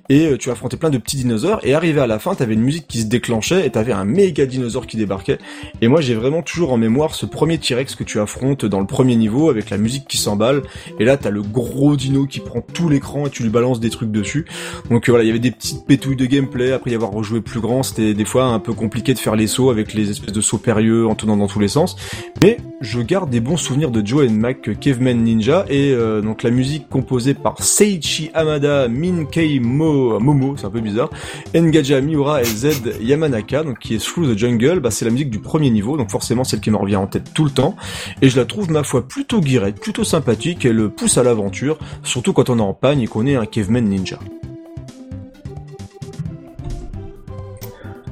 [0.09, 2.61] et euh, tu affrontais plein de petits dinosaures et arrivé à la fin t'avais une
[2.61, 5.37] musique qui se déclenchait et t'avais un méga dinosaure qui débarquait.
[5.81, 8.87] Et moi j'ai vraiment toujours en mémoire ce premier T-Rex que tu affrontes dans le
[8.87, 10.63] premier niveau avec la musique qui s'emballe
[10.99, 13.89] et là t'as le gros dino qui prend tout l'écran et tu lui balances des
[13.89, 14.45] trucs dessus.
[14.89, 16.71] Donc euh, voilà, il y avait des petites pétouilles de gameplay.
[16.71, 19.47] Après y avoir rejoué plus grand, c'était des fois un peu compliqué de faire les
[19.47, 21.95] sauts avec les espèces de sauts périlleux en tournant dans tous les sens.
[22.41, 25.93] Mais je garde des bons souvenirs de Joe and Mac euh, Caveman Ninja et
[26.23, 31.09] donc la musique composée par Seiichi Hamada, Minkei Mo, Momo, c'est un peu bizarre,
[31.55, 35.39] Engaja Miura et Z Yamanaka, qui est Through the Jungle, bah c'est la musique du
[35.39, 37.75] premier niveau, donc forcément celle qui me revient en tête tout le temps.
[38.21, 42.33] Et je la trouve ma foi plutôt guirette, plutôt sympathique, elle pousse à l'aventure, surtout
[42.33, 44.19] quand on est en pagne et qu'on est un Caveman Ninja.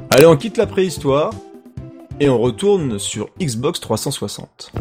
[0.10, 1.32] Allez, on quitte la préhistoire
[2.20, 4.72] et on retourne sur Xbox 360.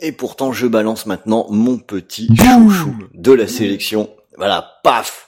[0.00, 4.10] Et pourtant je balance maintenant mon petit chouchou de la sélection.
[4.36, 5.26] Voilà, paf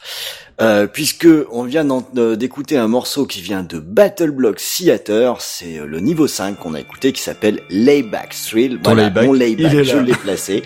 [0.60, 1.86] euh, puisque on vient
[2.16, 6.58] euh, d'écouter un morceau qui vient de Battle Block Theater, c'est euh, le niveau 5
[6.58, 8.78] qu'on a écouté qui s'appelle Layback Thrill.
[8.84, 10.02] Voilà, layback, mon layback, il est je là.
[10.02, 10.62] l'ai placé.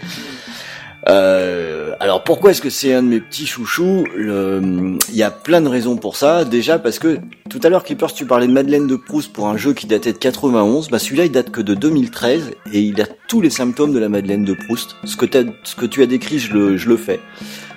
[1.09, 1.76] Euh,
[2.07, 5.67] alors pourquoi est-ce que c'est un de mes petits chouchous Il y a plein de
[5.67, 6.45] raisons pour ça.
[6.45, 7.19] Déjà parce que
[7.51, 10.13] tout à l'heure Clippers tu parlais de Madeleine de Proust pour un jeu qui datait
[10.13, 10.89] de 91.
[10.89, 14.09] Bah celui-là il date que de 2013 et il a tous les symptômes de la
[14.09, 14.95] Madeleine de Proust.
[15.03, 17.19] Ce que, tu as décrit je le, fais.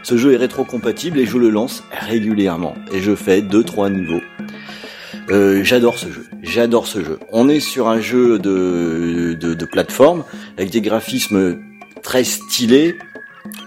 [0.04, 2.76] Ce jeu est rétro-compatible et je le lance régulièrement.
[2.94, 4.22] Et je fais 2-3 niveaux.
[5.32, 7.18] Euh, j'adore ce jeu, j'adore ce jeu.
[7.32, 10.24] On est sur un jeu de plateforme
[10.56, 11.58] avec des graphismes
[12.04, 12.96] très stylés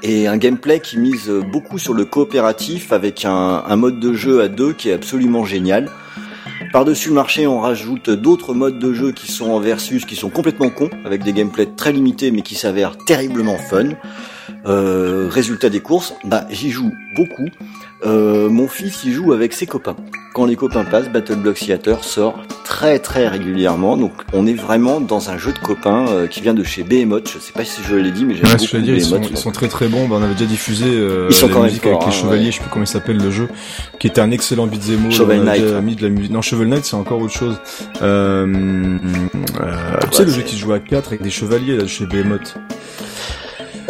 [0.03, 4.49] et un gameplay qui mise beaucoup sur le coopératif avec un, mode de jeu à
[4.49, 5.91] deux qui est absolument génial.
[6.73, 10.31] Par-dessus le marché, on rajoute d'autres modes de jeu qui sont en versus, qui sont
[10.31, 13.91] complètement cons, avec des gameplays très limités mais qui s'avèrent terriblement fun.
[14.67, 17.49] Euh, résultat des courses, bah j'y joue beaucoup.
[18.05, 19.97] Euh, mon fils y joue avec ses copains.
[20.35, 23.97] Quand les copains passent, Battle Block Theater sort très très régulièrement.
[23.97, 27.31] Donc on est vraiment dans un jeu de copains euh, qui vient de chez Behemoth.
[27.33, 29.21] Je sais pas si je l'ai dit, mais j'aime ouais, beaucoup je dire, ils, sont,
[29.21, 30.09] ils sont, très très bons.
[30.09, 32.19] Bah, on avait déjà diffusé euh, ils sont la quand musique même avec les hein,
[32.19, 32.51] chevaliers, ouais.
[32.51, 33.49] je sais plus comment il s'appelle le jeu,
[33.99, 35.13] qui était un excellent beat'em all.
[35.13, 35.83] Shovel Knight, déjà ouais.
[35.83, 36.33] mis de la musique.
[36.33, 37.59] Non, Shovel Knight c'est encore autre chose.
[38.01, 38.47] Euh,
[39.61, 41.89] euh, tu sais le jeu qui se joue à 4 avec des chevaliers là de
[41.89, 42.57] chez Behemoth.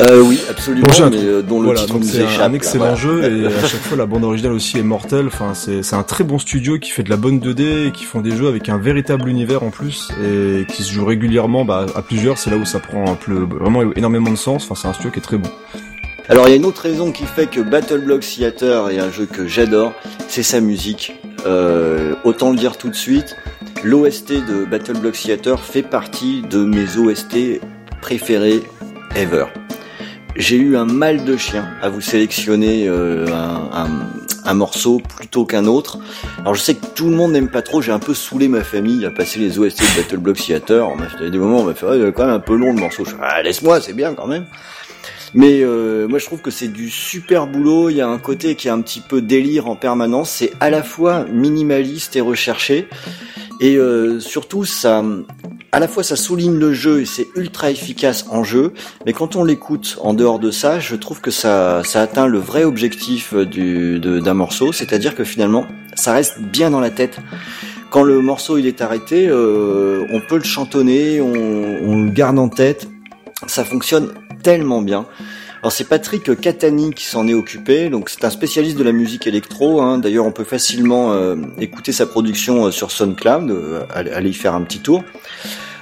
[0.00, 2.40] Euh, oui, absolument, Bon, mais euh, dont le Voilà, titre nous c'est échappe.
[2.40, 2.96] un là, excellent voilà.
[2.96, 5.26] jeu et à chaque fois la bande originale aussi est mortelle.
[5.26, 8.04] Enfin, c'est c'est un très bon studio qui fait de la bonne 2D et qui
[8.04, 11.86] font des jeux avec un véritable univers en plus et qui se joue régulièrement bah,
[11.94, 12.38] à plusieurs.
[12.38, 14.64] C'est là où ça prend un peu, vraiment énormément de sens.
[14.64, 15.50] Enfin, c'est un studio qui est très bon.
[16.28, 19.10] Alors il y a une autre raison qui fait que Battle Block Theater est un
[19.10, 19.92] jeu que j'adore,
[20.28, 21.14] c'est sa musique.
[21.46, 23.36] Euh, autant le dire tout de suite,
[23.82, 27.60] l'OST de Battle Block Theater fait partie de mes OST
[28.00, 28.62] préférés
[29.16, 29.46] ever.
[30.36, 33.26] J'ai eu un mal de chien à vous sélectionner euh,
[34.44, 35.98] un, morceau plutôt qu'un autre.
[36.40, 38.64] Alors je sais que tout le monde n'aime pas trop, j'ai un peu saoulé ma
[38.64, 40.88] famille à passer les OST de Battle Block Theater.
[40.88, 42.80] On m'a fait des moments où on m'a fait quand même un peu long le
[42.80, 43.04] morceau.
[43.04, 44.46] Je ah, laisse-moi, c'est bien quand même.
[45.34, 48.54] Mais euh, moi je trouve que c'est du super boulot, il y a un côté
[48.54, 52.86] qui est un petit peu délire en permanence, c'est à la fois minimaliste et recherché,
[53.60, 55.02] et euh, surtout ça,
[55.72, 58.74] à la fois ça souligne le jeu et c'est ultra efficace en jeu,
[59.06, 62.38] mais quand on l'écoute en dehors de ça, je trouve que ça, ça atteint le
[62.38, 65.64] vrai objectif du, de- d'un morceau, c'est-à-dire que finalement
[65.94, 67.18] ça reste bien dans la tête.
[67.88, 72.38] Quand le morceau il est arrêté, euh, on peut le chantonner, on, on le garde
[72.38, 72.86] en tête,
[73.46, 74.12] ça fonctionne
[74.42, 75.06] tellement bien.
[75.62, 79.28] Alors c'est Patrick Catani qui s'en est occupé, donc c'est un spécialiste de la musique
[79.28, 79.80] électro.
[79.80, 79.98] Hein.
[79.98, 84.54] D'ailleurs, on peut facilement euh, écouter sa production euh, sur SoundCloud, euh, allez y faire
[84.54, 85.04] un petit tour.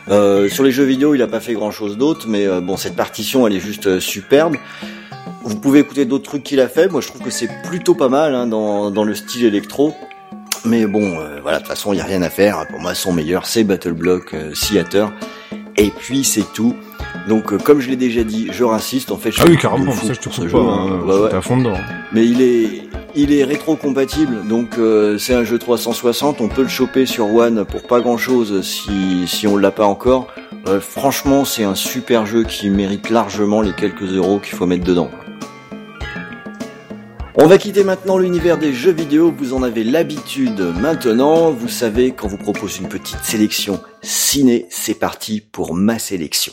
[0.09, 2.77] Euh, sur les jeux vidéo, il a pas fait grand chose d'autre, mais euh, bon,
[2.77, 4.57] cette partition, elle est juste euh, superbe.
[5.45, 6.89] Vous pouvez écouter d'autres trucs qu'il a fait.
[6.89, 9.95] Moi, je trouve que c'est plutôt pas mal hein, dans, dans le style électro.
[10.67, 12.67] Mais bon, voilà, de toute façon, il y a rien à faire.
[12.69, 15.11] Pour moi, son meilleur, c'est Battle Block Theater.
[15.79, 16.77] Et puis, c'est tout.
[17.29, 19.11] Donc, euh, comme je l'ai déjà dit, je rassiste.
[19.13, 19.93] En fait, je Ah oui, carrément.
[19.93, 20.59] Ça, je te ce jeu, pas.
[20.59, 20.89] hein.
[21.03, 21.31] hein, Ouais, ouais.
[21.31, 21.77] T'es à fond dedans.
[22.13, 22.83] Mais il est,
[23.15, 26.41] il est rétro-compatible, donc euh, c'est un jeu 360.
[26.41, 30.29] On peut le choper sur One pour pas grand-chose si si on l'a pas encore.
[30.69, 34.85] Euh, franchement, c'est un super jeu qui mérite largement les quelques euros qu'il faut mettre
[34.85, 35.11] dedans.
[37.37, 42.11] On va quitter maintenant l'univers des jeux vidéo, vous en avez l'habitude maintenant, vous savez
[42.11, 46.53] quand vous propose une petite sélection ciné, c'est parti pour ma sélection.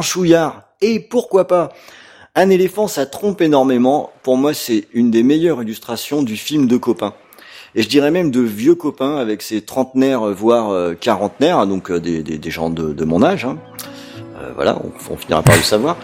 [0.00, 0.62] Franchouillard.
[0.80, 1.68] Et pourquoi pas?
[2.34, 4.10] Un éléphant, ça trompe énormément.
[4.22, 7.12] Pour moi, c'est une des meilleures illustrations du film de copains.
[7.74, 12.00] Et je dirais même de vieux copains avec ses trentenaires, voire euh, quarantenaires, donc euh,
[12.00, 13.44] des, des, gens de, mon âge.
[13.44, 13.58] Hein.
[14.40, 14.80] Euh, voilà,
[15.10, 15.98] on, finira par le savoir.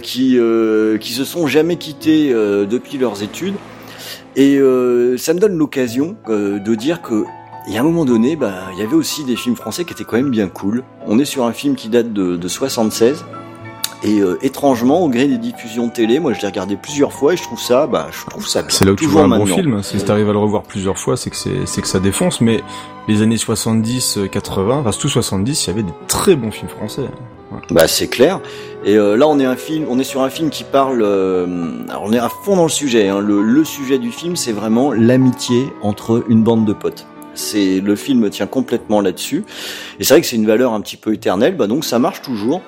[0.00, 0.38] qui
[1.00, 3.56] qui se sont jamais quittés depuis leurs études.
[4.34, 4.56] Et
[5.18, 7.24] ça me donne l'occasion de dire que
[7.66, 10.04] et à un moment donné, bah, il y avait aussi des films français qui étaient
[10.04, 10.84] quand même bien cool.
[11.06, 13.24] On est sur un film qui date de, de 76.
[14.02, 17.32] Et euh, étrangement, au gré des diffusions de télé, moi je l'ai regardé plusieurs fois
[17.32, 18.62] et je trouve ça, bah, je trouve ça.
[18.68, 19.82] C'est là où tu vois un bon film.
[19.82, 22.42] Si tu arrives à le revoir plusieurs fois, c'est que c'est, que ça défonce.
[22.42, 22.60] Mais
[23.08, 27.04] les années 70, 80, enfin tout 70, il y avait des très bons films français.
[27.70, 28.40] Bah c'est clair.
[28.84, 31.00] Et euh, là on est un film, on est sur un film qui parle.
[31.02, 31.46] Euh,
[31.88, 33.08] alors on est à fond dans le sujet.
[33.08, 33.20] Hein.
[33.20, 37.06] Le, le sujet du film, c'est vraiment l'amitié entre une bande de potes.
[37.34, 39.44] C'est le film tient complètement là-dessus.
[39.98, 42.22] Et c'est vrai que c'est une valeur un petit peu éternelle, bah donc ça marche
[42.22, 42.62] toujours.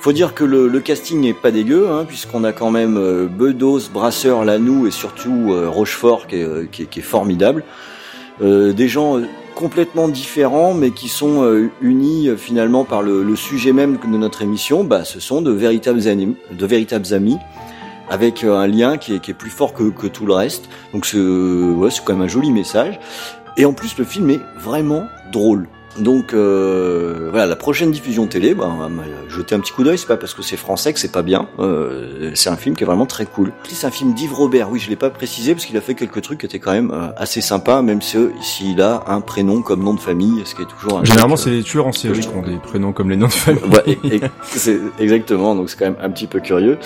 [0.00, 3.90] Faut dire que le, casting n'est pas dégueu, hein, puisqu'on a quand même euh, Bedos,
[3.92, 7.64] Brasseur, Lanou et surtout euh, Rochefort qui est, euh, qui, est, formidable.
[8.40, 9.20] des gens
[9.54, 14.84] complètement différents, mais qui sont unis finalement par le, sujet même de notre émission.
[14.84, 17.36] Bah, ce sont de véritables amis, de véritables amis
[18.08, 20.70] avec un lien qui est, qui est plus fort que, que, tout le reste.
[20.94, 22.98] Donc c'est ouais, quand même un joli message.
[23.60, 25.68] Et en plus, le film est vraiment drôle.
[25.98, 28.88] Donc euh, voilà, la prochaine diffusion télé, bah, on va
[29.28, 29.98] jeter un petit coup d'œil.
[29.98, 31.48] C'est pas parce que c'est français que c'est pas bien.
[31.58, 33.52] Euh, c'est un film qui est vraiment très cool.
[33.68, 34.70] C'est un film d'Yves Robert.
[34.70, 36.92] Oui, je l'ai pas précisé parce qu'il a fait quelques trucs qui étaient quand même
[36.92, 40.66] euh, assez sympas, même s'il a un prénom comme nom de famille, ce qui est
[40.66, 41.00] toujours.
[41.00, 43.32] Un Généralement, c'est les tueurs en série qui ont des prénoms comme les noms de
[43.32, 43.62] famille.
[43.64, 44.20] ouais,
[45.00, 45.56] exactement.
[45.56, 46.78] Donc c'est quand même un petit peu curieux.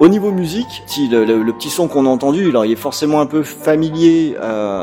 [0.00, 3.26] Au niveau musique, si le, petit son qu'on a entendu, alors il est forcément un
[3.26, 4.34] peu familier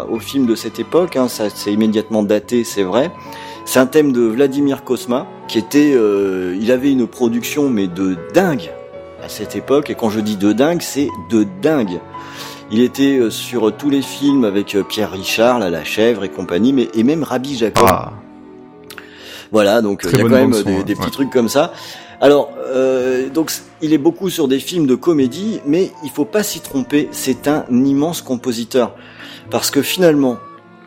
[0.09, 1.17] au film de cette époque.
[1.17, 3.11] Hein, ça, c'est immédiatement daté, c'est vrai.
[3.65, 8.15] C'est un thème de Vladimir Kosma, qui était, euh, il avait une production mais de
[8.33, 8.71] dingue
[9.23, 9.89] à cette époque.
[9.89, 11.99] Et quand je dis de dingue, c'est de dingue.
[12.71, 16.73] Il était euh, sur tous les films avec euh, Pierre Richard, La Chèvre et compagnie,
[16.73, 17.85] mais et même Rabbi Jacob.
[17.87, 18.13] Ah.
[19.51, 21.73] Voilà, donc il y a quand même des, petits trucs comme ça.
[22.19, 22.49] Alors,
[23.33, 23.51] donc
[23.81, 27.07] il est beaucoup sur des films de comédie, mais il faut pas s'y tromper.
[27.11, 28.95] C'est un immense compositeur
[29.51, 30.37] parce que finalement,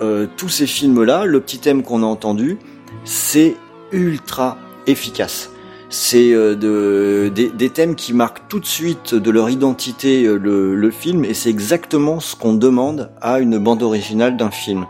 [0.00, 2.58] euh, tous ces films-là, le petit thème qu'on a entendu,
[3.04, 3.56] c'est
[3.90, 5.50] ultra efficace.
[5.90, 10.90] C'est euh, de, des, thèmes qui marquent tout de suite de leur identité euh, le,
[10.90, 14.86] film, et c'est exactement ce qu'on demande à une bande originale d'un film.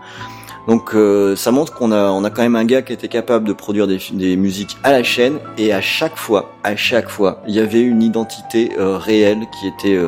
[0.66, 0.94] Donc
[1.38, 3.86] ça montre qu'on a, on a quand même un gars qui était capable de produire
[3.86, 7.58] des, des musiques à la chaîne, et à chaque fois, à chaque fois, il y
[7.58, 9.98] avait une identité réelle qui était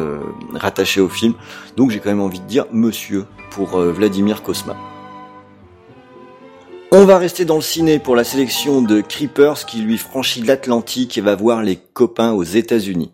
[0.53, 1.33] rattachée au film.
[1.79, 4.77] Donc j'ai quand même envie de dire monsieur pour Vladimir Kosma.
[6.93, 11.17] On va rester dans le ciné pour la sélection de Creepers qui lui franchit l'Atlantique
[11.17, 13.13] et va voir les copains aux États-Unis.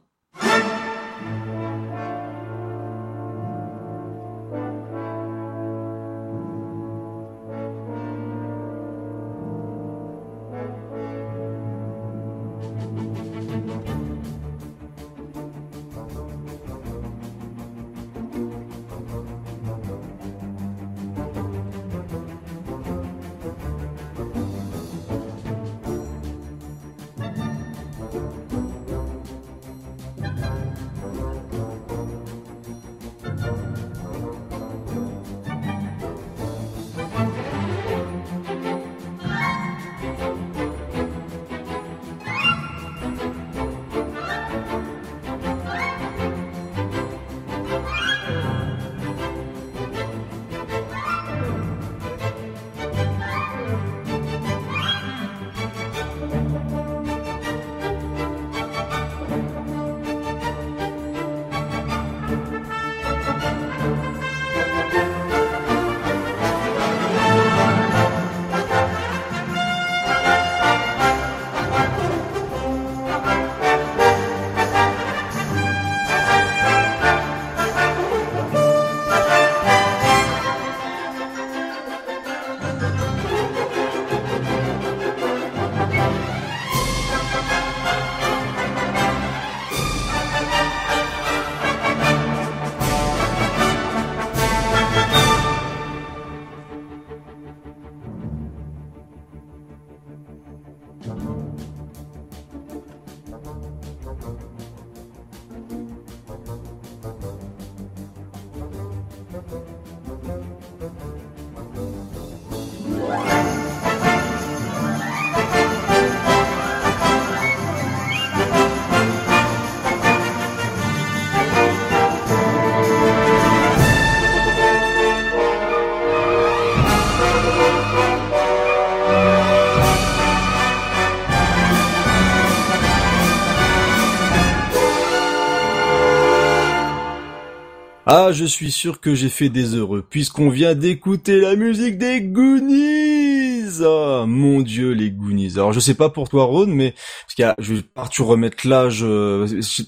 [138.08, 142.20] Ah, je suis sûr que j'ai fait des heureux, puisqu'on vient d'écouter la musique des
[142.20, 145.54] Goonies Ah, mon dieu, les Goonies.
[145.56, 147.82] Alors, je sais pas pour toi, Ron, mais, parce qu'il y a, je vais
[148.20, 149.04] remettre l'âge,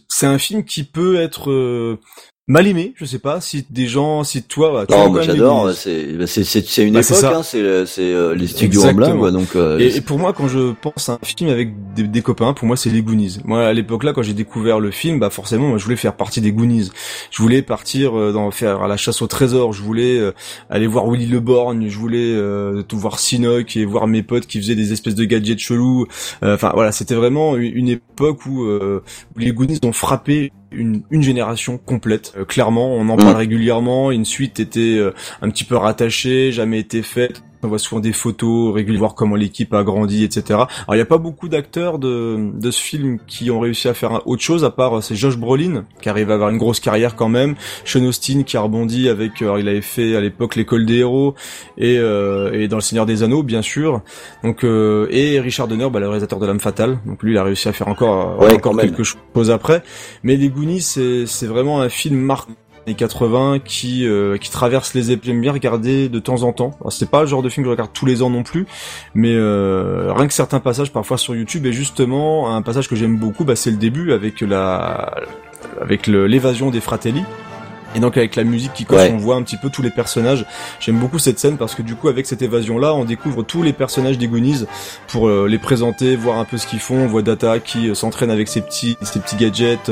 [0.09, 2.01] c'est un film qui peut être, euh,
[2.49, 5.71] mal aimé, je sais pas si des gens, si toi, bah, non, moi j'adore.
[5.73, 9.31] C'est bah, c'est c'est une bah, époque, hein, c'est c'est euh, les studios en blanc,
[9.31, 9.55] donc.
[9.55, 12.77] Euh, et, pour moi, quand je pense à un film avec des, copains, pour moi
[12.77, 13.39] c'est les Goonies.
[13.45, 16.17] Moi à l'époque là, quand j'ai découvert le film, bah forcément, moi, je voulais faire
[16.17, 16.91] partie des Goonies.
[17.31, 19.75] Je voulais partir euh, dans faire à la chasse au trésor.
[19.75, 20.19] Je voulais
[20.71, 21.89] aller voir Willy le Borgne.
[21.89, 22.35] Je voulais
[22.89, 26.07] tout voir Sinoc et voir mes potes qui faisaient des espèces de gadgets chelous.
[26.43, 31.79] Enfin voilà, c'était vraiment une, époque où, où les Goonies ont frappé une, une génération
[31.79, 32.33] complète.
[32.37, 33.39] Euh, clairement, on en parle mm.
[33.39, 34.11] régulièrement.
[34.11, 37.43] Une suite était euh, un petit peu rattachée, jamais été faite.
[37.63, 40.43] On voit souvent des photos régulièrement, voir comment l'équipe a grandi, etc.
[40.51, 43.95] Alors il n'y a pas beaucoup d'acteurs de, de ce film qui ont réussi à
[43.95, 47.15] faire autre chose, à part c'est Josh Brolin qui arrive à avoir une grosse carrière
[47.15, 47.55] quand même,
[47.85, 51.35] Sean Austin qui a rebondi avec, alors, il avait fait à l'époque l'école des héros
[51.77, 54.03] et, euh, et dans le Seigneur des Anneaux bien sûr.
[54.43, 56.99] Donc euh, et Richard Donner, bah, le réalisateur de l'âme fatale.
[57.07, 59.83] Donc lui il a réussi à faire encore, encore quelque chose après.
[60.23, 62.53] Mais les Goonies c'est c'est vraiment un film marquant
[62.95, 65.25] 80 qui euh, qui traverse les époques.
[65.25, 66.77] J'aime bien regarder de temps en temps.
[66.91, 68.67] C'est pas le genre de film que je regarde tous les ans non plus,
[69.15, 73.17] mais euh, rien que certains passages parfois sur YouTube et justement un passage que j'aime
[73.17, 74.45] beaucoup, bah, c'est le début avec
[75.81, 77.25] avec l'évasion des Fratelli
[77.95, 80.45] et donc avec la musique qui coche, on voit un petit peu tous les personnages.
[80.81, 83.63] J'aime beaucoup cette scène parce que du coup avec cette évasion là, on découvre tous
[83.63, 84.65] les personnages des Goonies
[85.09, 86.97] pour euh, les présenter, voir un peu ce qu'ils font.
[86.97, 89.91] On voit Data qui euh, s'entraîne avec ses petits ses petits gadgets.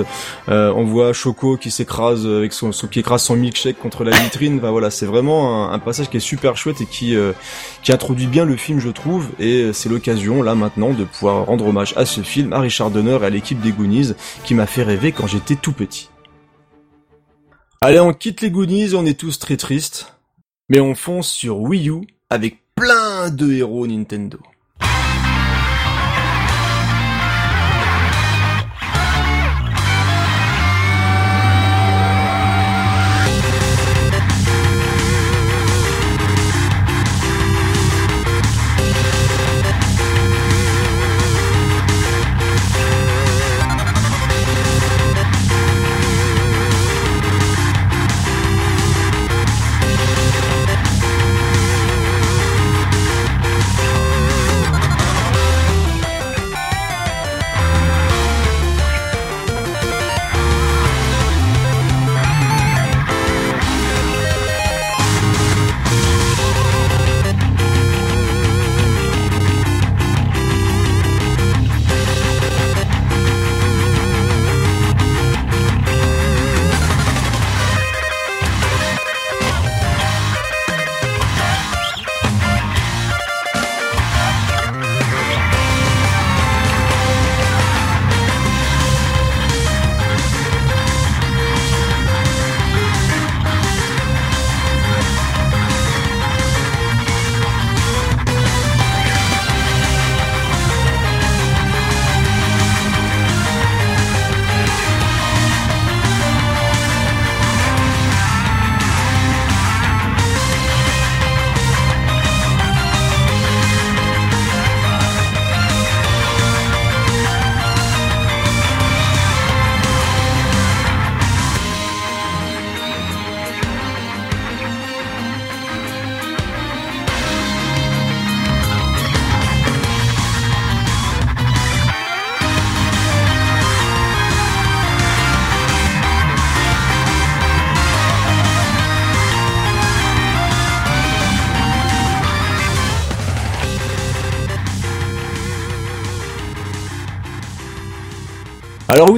[0.49, 4.59] Euh, on voit Choco qui s'écrase avec son, qui écrase son milkshake contre la vitrine.
[4.59, 7.16] Enfin voilà, c'est vraiment un, passage qui est super chouette et qui
[7.82, 9.28] qui introduit bien le film je trouve.
[9.38, 13.18] Et c'est l'occasion là maintenant de pouvoir rendre hommage à ce film, à Richard Donner
[13.22, 14.12] et à l'équipe des Goonies
[14.44, 16.09] qui m'a fait rêver quand j'étais tout petit.
[17.89, 20.12] Allez, on quitte les Goonies, on est tous très tristes,
[20.68, 24.41] mais on fonce sur Wii U avec plein de héros Nintendo.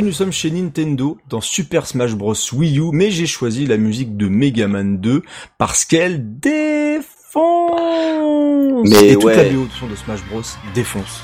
[0.09, 4.17] Nous sommes chez Nintendo dans Super Smash Bros Wii U, mais j'ai choisi la musique
[4.17, 5.23] de Mega Man 2
[5.59, 7.05] parce qu'elle défonce.
[8.89, 10.41] Mais Et toute la BO de Smash Bros
[10.75, 11.21] défonce.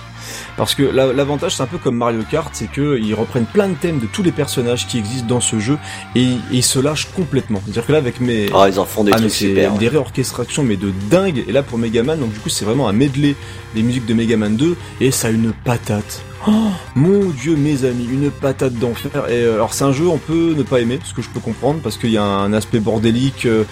[0.57, 3.98] Parce que l'avantage, c'est un peu comme Mario Kart, c'est qu'ils reprennent plein de thèmes
[3.98, 5.78] de tous les personnages qui existent dans ce jeu
[6.14, 7.61] et, ils se lâchent complètement.
[7.64, 10.62] C'est-à-dire que là, avec mes, ah, ils en font des ah, trucs super, des réorchestrations,
[10.62, 11.44] mais de dingue.
[11.48, 13.34] Et là, pour Megaman, donc du coup, c'est vraiment un medley
[13.74, 16.22] des musiques de Megaman 2 et ça a une patate.
[16.46, 16.52] Oh,
[16.94, 19.28] mon dieu, mes amis, une patate d'enfer.
[19.30, 21.40] Et euh, alors, c'est un jeu on peut ne pas aimer, ce que je peux
[21.40, 23.64] comprendre, parce qu'il y a un aspect bordélique euh,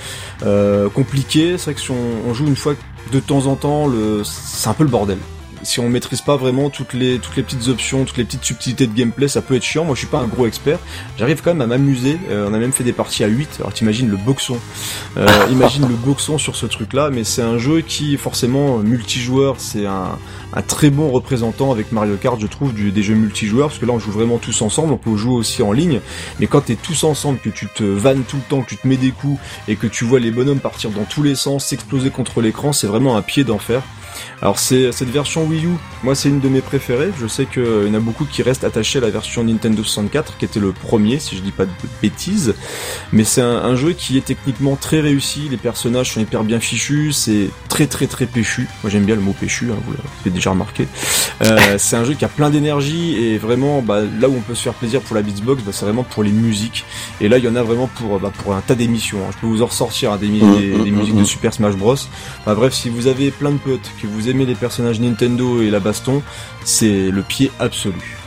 [0.42, 1.58] euh compliqué.
[1.58, 2.74] C'est vrai que si on, on, joue une fois
[3.12, 5.18] de temps en temps, le, c'est un peu le bordel
[5.62, 8.86] si on maîtrise pas vraiment toutes les toutes les petites options, toutes les petites subtilités
[8.86, 9.84] de gameplay, ça peut être chiant.
[9.84, 10.78] Moi, je suis pas un gros expert.
[11.18, 12.18] J'arrive quand même à m'amuser.
[12.30, 13.56] Euh, on a même fait des parties à 8.
[13.60, 14.58] Alors t'imagines le boxon.
[15.16, 19.86] Euh, imagine le boxon sur ce truc-là, mais c'est un jeu qui forcément multijoueur, c'est
[19.86, 20.18] un,
[20.54, 23.86] un très bon représentant avec Mario Kart, je trouve, du, des jeux multijoueurs, parce que
[23.86, 26.00] là on joue vraiment tous ensemble, on peut jouer aussi en ligne,
[26.40, 28.86] mais quand t'es tous ensemble, que tu te vannes tout le temps, que tu te
[28.86, 32.10] mets des coups, et que tu vois les bonhommes partir dans tous les sens, s'exploser
[32.10, 33.82] contre l'écran, c'est vraiment un pied d'enfer.
[34.42, 35.70] Alors c'est cette version Wii U,
[36.02, 37.12] moi c'est une de mes préférées.
[37.20, 40.36] Je sais qu'il y en a beaucoup qui restent attachés à la version Nintendo 64,
[40.36, 41.70] qui était le premier, si je dis pas de
[42.02, 42.54] bêtises.
[43.12, 45.48] Mais c'est un, jeu qui est techniquement très réussi.
[45.50, 48.68] Les personnages sont hyper bien fichus, c'est très très très péchu.
[48.82, 50.88] Moi j'aime bien le mot péchu, hein, vous l'avez déjà remarqué.
[51.42, 54.54] Euh, c'est un jeu qui a plein d'énergie et vraiment bah, là où on peut
[54.54, 56.84] se faire plaisir pour la Beatsbox, bah, c'est vraiment pour les musiques.
[57.20, 59.18] Et là il y en a vraiment pour bah, pour un tas d'émissions.
[59.20, 59.30] Hein.
[59.36, 61.96] Je peux vous en ressortir hein, des, des, musiques de Super Smash Bros.
[62.44, 65.78] bref, si vous avez plein de potes que vous aimez les personnages Nintendo et la
[65.78, 66.22] baston,
[66.64, 68.18] c'est le pied absolu.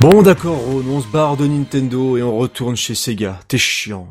[0.00, 3.40] Bon d'accord, on se barre de Nintendo et on retourne chez Sega.
[3.48, 4.06] T'es chiant.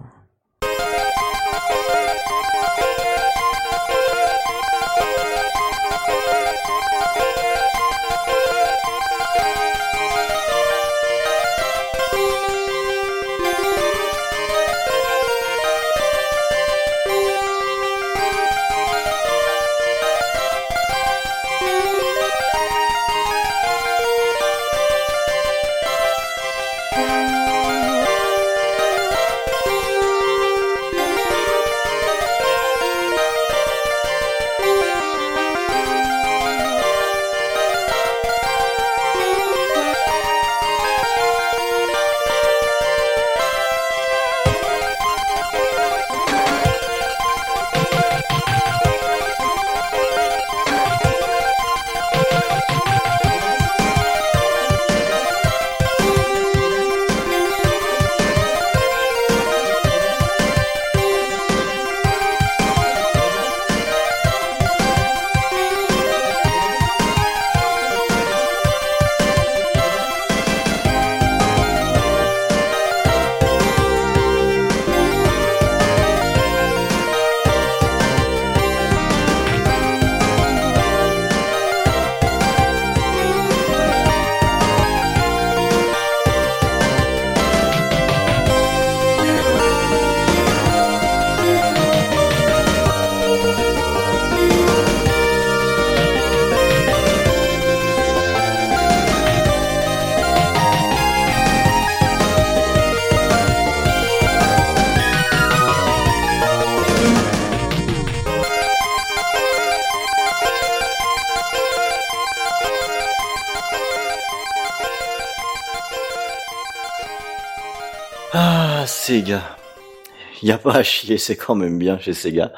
[120.44, 122.52] N'y a pas à chier, c'est quand même bien chez Sega.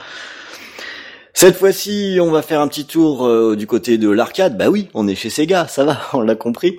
[1.38, 4.58] Cette fois-ci, on va faire un petit tour euh, du côté de l'arcade.
[4.58, 6.78] Bah oui, on est chez Sega, ça va, on l'a compris.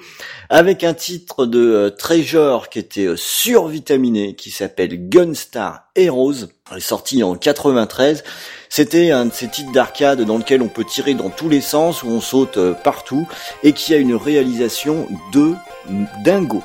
[0.49, 6.49] Avec un titre de euh, Treasure qui était euh, survitaminé, qui s'appelle Gunstar Heroes.
[6.73, 8.25] Il est sorti en 93.
[8.71, 12.03] C'était un de ces titres d'arcade dans lequel on peut tirer dans tous les sens,
[12.03, 13.29] où on saute partout,
[13.63, 15.53] et qui a une réalisation de
[16.25, 16.63] dingo.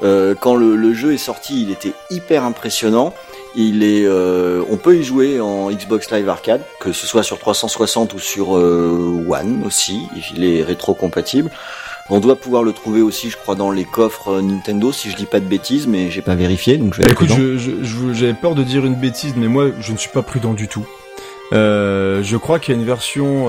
[0.00, 3.14] Quand le, jeu est sorti, il était hyper impressionnant.
[3.54, 7.38] Il est, euh, on peut y jouer en Xbox Live Arcade, que ce soit sur
[7.38, 10.06] 360 ou sur euh, One aussi.
[10.34, 11.50] Il est rétro-compatible.
[12.10, 15.26] On doit pouvoir le trouver aussi, je crois, dans les coffres Nintendo, si je dis
[15.26, 17.10] pas de bêtises, mais j'ai pas vérifié, donc je vais.
[17.10, 17.28] Écoute,
[18.12, 20.86] j'avais peur de dire une bêtise, mais moi, je ne suis pas prudent du tout.
[21.52, 23.46] je crois qu'il y a une version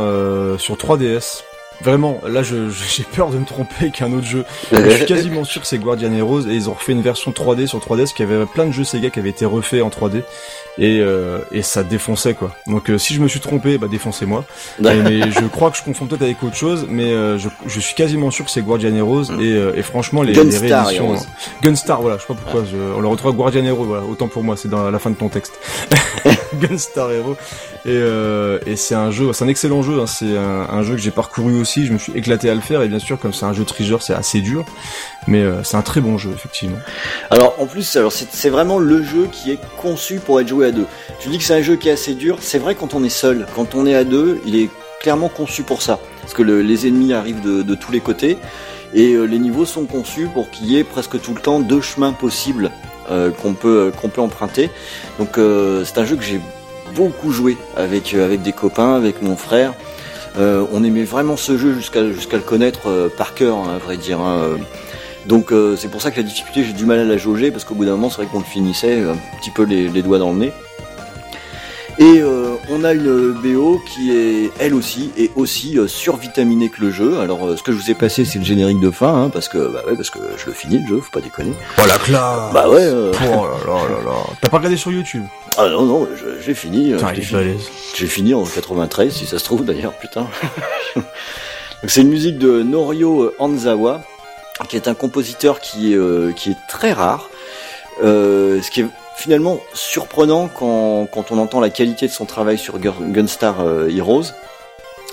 [0.60, 1.44] sur 3DS
[1.84, 4.46] Vraiment, là j'ai peur de me tromper avec un autre jeu.
[4.72, 7.68] je suis quasiment sûr que c'est Guardian Heroes et ils ont refait une version 3D
[7.68, 10.24] sur 3DS qui avait plein de jeux Sega qui avaient été refaits en 3D
[10.78, 12.56] et, euh, et ça défonçait quoi.
[12.68, 14.46] Donc euh, si je me suis trompé, bah défoncez-moi.
[14.80, 17.96] mais je crois que je confonds peut-être avec autre chose, mais euh, je, je, suis
[17.96, 19.42] quasiment sûr que c'est Guardian Heroes mm.
[19.42, 21.16] et, et, franchement les, rééditions,
[21.62, 22.64] Gunstar, voilà, je sais pas pourquoi,
[22.96, 25.28] on le retrouve Guardian Heroes, voilà, autant pour moi, c'est dans la fin de ton
[25.28, 25.60] texte.
[26.56, 27.36] Gunstar Heroes
[27.86, 28.00] et,
[28.66, 31.60] et c'est un jeu, c'est un excellent jeu, hein, c'est un, jeu que j'ai parcouru
[31.60, 33.66] aussi, je me suis éclaté à le faire et bien sûr comme c'est un jeu
[33.66, 34.64] treasure, c'est assez dur,
[35.28, 36.78] mais c'est un très bon jeu effectivement.
[37.30, 40.72] Alors en plus, alors c'est vraiment le jeu qui est conçu pour être joué à
[40.72, 40.86] deux.
[41.20, 43.10] Tu dis que c'est un jeu qui est assez dur, c'est vrai quand on est
[43.10, 44.70] seul, quand on est à deux, il est
[45.04, 46.00] clairement conçu pour ça.
[46.22, 48.38] Parce que les ennemis arrivent de, tous les côtés,
[48.94, 51.82] et euh, les niveaux sont conçus pour qu'il y ait presque tout le temps deux
[51.82, 52.72] chemins possibles
[53.12, 54.72] euh, qu'on peut, qu'on peut emprunter.
[55.20, 56.40] Donc euh, c'est un jeu que j'ai
[56.96, 59.74] beaucoup joué avec, avec des copains, avec mon frère.
[60.38, 64.20] on aimait vraiment ce jeu jusqu'à jusqu'à le connaître par cœur, hein, à vrai dire.
[64.20, 64.58] Hein.
[65.26, 67.76] Donc c'est pour ça que la difficulté, j'ai du mal à la jauger, parce qu'au
[67.76, 70.32] bout d'un moment, c'est vrai qu'on le finissait un petit peu les, les doigts dans
[70.32, 70.54] le nez.
[72.00, 76.82] Et euh, on a une BO qui est elle aussi et aussi euh, survitaminée que
[76.82, 77.20] le jeu.
[77.20, 79.48] Alors euh, ce que je vous ai passé c'est le générique de fin hein, parce
[79.48, 81.54] que bah ouais parce que je le finis le jeu, faut pas déconner.
[81.78, 82.52] Oh la classe.
[82.52, 82.90] Bah ouais.
[82.92, 84.12] Oh là là là là.
[84.42, 85.24] T'as pas regardé sur YouTube?
[85.58, 86.08] Ah non non,
[86.44, 86.94] j'ai fini.
[87.96, 90.28] J'ai fini en 93 si ça se trouve d'ailleurs, putain.
[91.88, 94.02] c'est une musique de Norio Anzawa
[94.68, 95.96] qui est un compositeur qui
[96.36, 97.30] qui est très rare.
[98.02, 102.80] ce qui est finalement surprenant quand, quand, on entend la qualité de son travail sur
[102.80, 104.32] Gunstar euh, Heroes,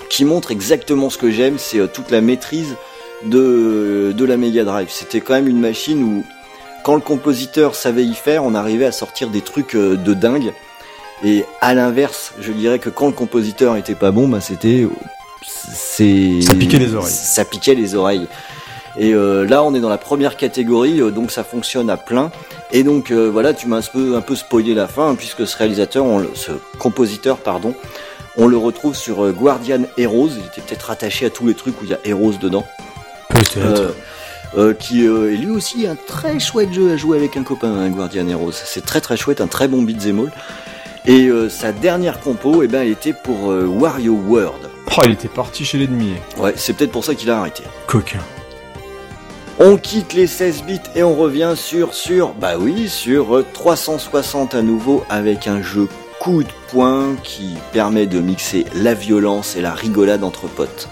[0.09, 2.75] qui montre exactement ce que j'aime, c'est euh, toute la maîtrise
[3.23, 4.89] de, de la Mega Drive.
[4.89, 6.23] C'était quand même une machine où,
[6.83, 10.53] quand le compositeur savait y faire, on arrivait à sortir des trucs euh, de dingue.
[11.23, 14.87] Et à l'inverse, je dirais que quand le compositeur était pas bon, bah c'était,
[15.43, 17.13] c'est, ça piquait les oreilles.
[17.13, 18.27] Ça piquait les oreilles.
[18.97, 22.31] Et euh, là, on est dans la première catégorie, euh, donc ça fonctionne à plein.
[22.71, 25.47] Et donc euh, voilà, tu m'as un peu, un peu spoilé la fin, hein, puisque
[25.47, 27.73] ce réalisateur, ce compositeur, pardon,
[28.37, 30.29] on le retrouve sur Guardian Heroes.
[30.37, 32.65] Il était peut-être rattaché à tous les trucs où il y a Heroes dedans.
[33.29, 33.93] Peut-être.
[34.79, 38.27] qui est lui aussi un très chouette jeu à jouer avec un copain, hein, Guardian
[38.27, 38.51] Heroes.
[38.51, 40.31] C'est très très chouette, un très bon beat'em all.
[41.05, 44.69] Et sa dernière compo, eh ben, elle était pour Wario World.
[44.97, 46.13] Oh, il était parti chez l'ennemi.
[46.37, 47.63] Ouais, c'est peut-être pour ça qu'il a arrêté.
[47.87, 48.19] Coquin.
[49.63, 54.63] On quitte les 16 bits et on revient sur, sur, bah oui, sur 360 à
[54.63, 55.87] nouveau avec un jeu
[56.19, 60.89] coup de poing qui permet de mixer la violence et la rigolade entre potes.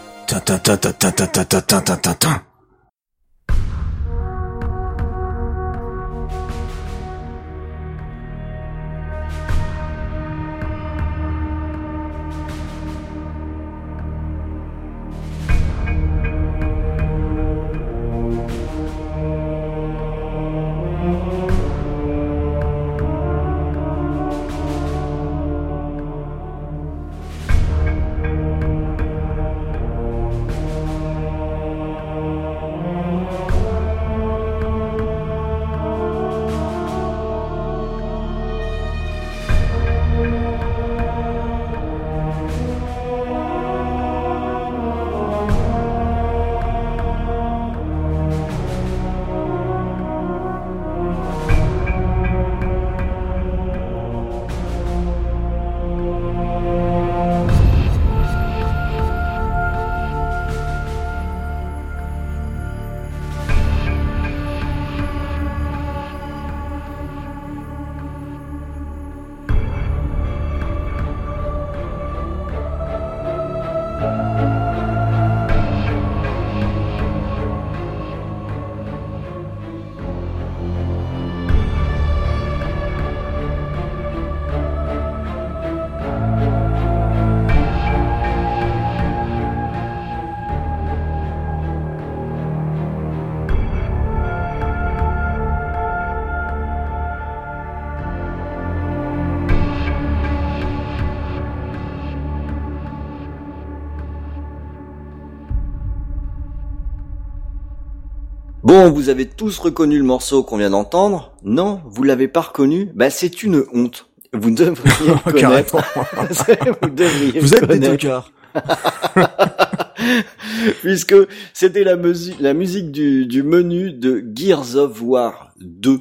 [108.79, 112.89] Bon, vous avez tous reconnu le morceau qu'on vient d'entendre Non, vous l'avez pas reconnu
[112.95, 114.09] Bah c'est une honte.
[114.31, 115.75] Vous devriez le connaître.
[116.81, 118.31] vous devriez vous êtes connaître.
[120.81, 121.15] Puisque
[121.53, 125.99] c'était la, musique, la musique du, du menu de Gears of War 2.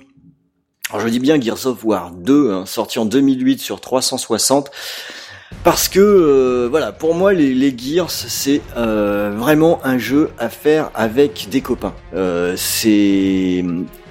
[0.91, 4.71] Alors je dis bien Gears of War 2, hein, sorti en 2008 sur 360.
[5.65, 10.49] Parce que euh, voilà, pour moi les, les Gears c'est euh, vraiment un jeu à
[10.49, 11.95] faire avec des copains.
[12.15, 13.65] Euh, c'est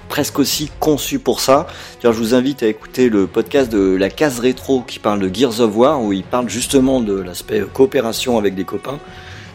[0.08, 1.66] presque aussi conçu pour ça.
[2.02, 5.60] je vous invite à écouter le podcast de la case rétro qui parle de Gears
[5.60, 8.98] of War où il parle justement de l'aspect coopération avec des copains.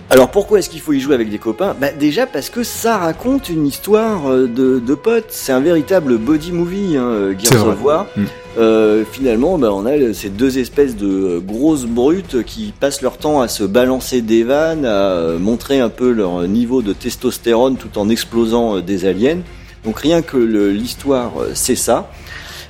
[0.09, 1.75] Alors pourquoi est-ce qu'il faut y jouer avec des copains?
[1.79, 5.29] Bah déjà parce que ça raconte une histoire euh, de, de potes.
[5.29, 8.07] C'est un véritable body movie, hein, Gears of War.
[8.15, 8.23] Mm.
[8.59, 13.17] Euh, finalement, bah, on a ces deux espèces de euh, grosses brutes qui passent leur
[13.17, 17.97] temps à se balancer des vannes, à montrer un peu leur niveau de testostérone tout
[17.97, 19.39] en explosant des aliens.
[19.83, 22.09] Donc rien que l'histoire, c'est ça.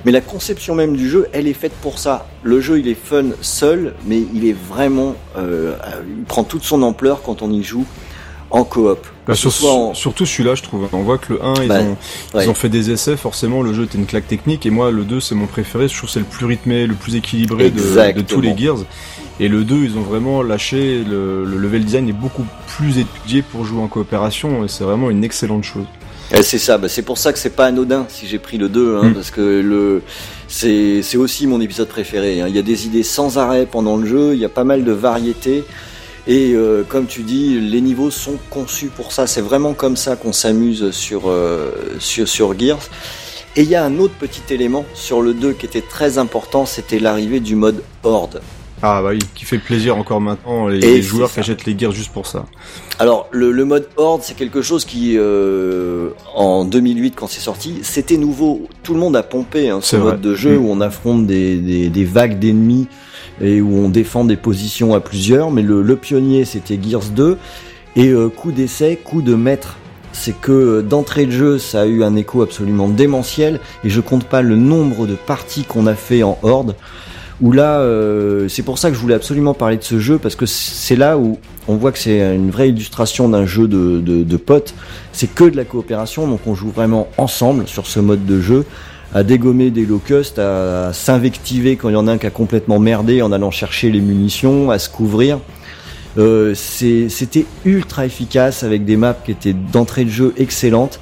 [0.04, 2.26] Mais la conception même du jeu, elle est faite pour ça.
[2.42, 5.76] Le jeu, il est fun seul, mais il est vraiment, euh,
[6.06, 7.86] il prend toute son ampleur quand on y joue
[8.50, 9.06] en coop.
[9.26, 10.88] Bah, Surtout celui-là, je trouve.
[10.92, 11.96] On voit que le 1, ils, bah, ont,
[12.40, 15.04] ils ont fait des essais, forcément, le jeu était une claque technique, et moi, le
[15.04, 15.88] 2, c'est mon préféré.
[15.88, 18.84] Je trouve que c'est le plus rythmé, le plus équilibré de, de, tous les Gears.
[19.40, 23.42] Et le 2, ils ont vraiment lâché, le, le level design est beaucoup plus étudié
[23.42, 25.86] pour jouer en coopération, et c'est vraiment une excellente chose.
[26.42, 28.96] C'est ça, bah c'est pour ça que c'est pas anodin si j'ai pris le 2,
[28.96, 29.14] hein, mm.
[29.14, 30.02] parce que le
[30.48, 32.40] c'est aussi mon épisode préféré.
[32.40, 32.46] Hein.
[32.48, 34.84] Il y a des idées sans arrêt pendant le jeu, il y a pas mal
[34.84, 35.64] de variétés.
[36.26, 39.26] Et euh, comme tu dis, les niveaux sont conçus pour ça.
[39.26, 42.88] C'est vraiment comme ça qu'on s'amuse sur, euh, sur, sur Gears.
[43.56, 46.66] Et il y a un autre petit élément sur le 2 qui était très important,
[46.66, 48.40] c'était l'arrivée du mode Horde.
[48.86, 52.12] Ah bah oui, qui fait plaisir encore maintenant, les, joueurs qui achètent les guerres juste
[52.12, 52.44] pour ça.
[52.98, 57.78] Alors le, le mode Horde, c'est quelque chose qui, euh, en 2008 quand c'est sorti,
[57.80, 58.68] c'était nouveau.
[58.82, 60.62] Tout le monde a pompé hein, ce mode de jeu mm.
[60.62, 62.86] où on affronte des, des, des vagues d'ennemis
[63.40, 65.50] et où on défend des positions à plusieurs.
[65.50, 67.38] Mais le, le pionnier, c'était Gears 2.
[67.96, 69.78] Et euh, coup d'essai, coup de maître
[70.12, 74.00] c'est que euh, d'entrée de jeu, ça a eu un écho absolument démentiel, et je
[74.00, 76.76] compte pas le nombre de parties qu'on a fait en horde
[77.40, 80.36] où là, euh, c'est pour ça que je voulais absolument parler de ce jeu, parce
[80.36, 84.36] que c'est là où on voit que c'est une vraie illustration d'un jeu de, de,
[84.36, 84.74] potes.
[85.12, 88.64] C'est que de la coopération, donc on joue vraiment ensemble sur ce mode de jeu,
[89.14, 92.78] à dégommer des locusts, à s'invectiver quand il y en a un qui a complètement
[92.78, 95.38] merdé en allant chercher les munitions, à se couvrir.
[96.18, 101.00] Euh, C'était ultra efficace avec des maps qui étaient d'entrée de jeu excellentes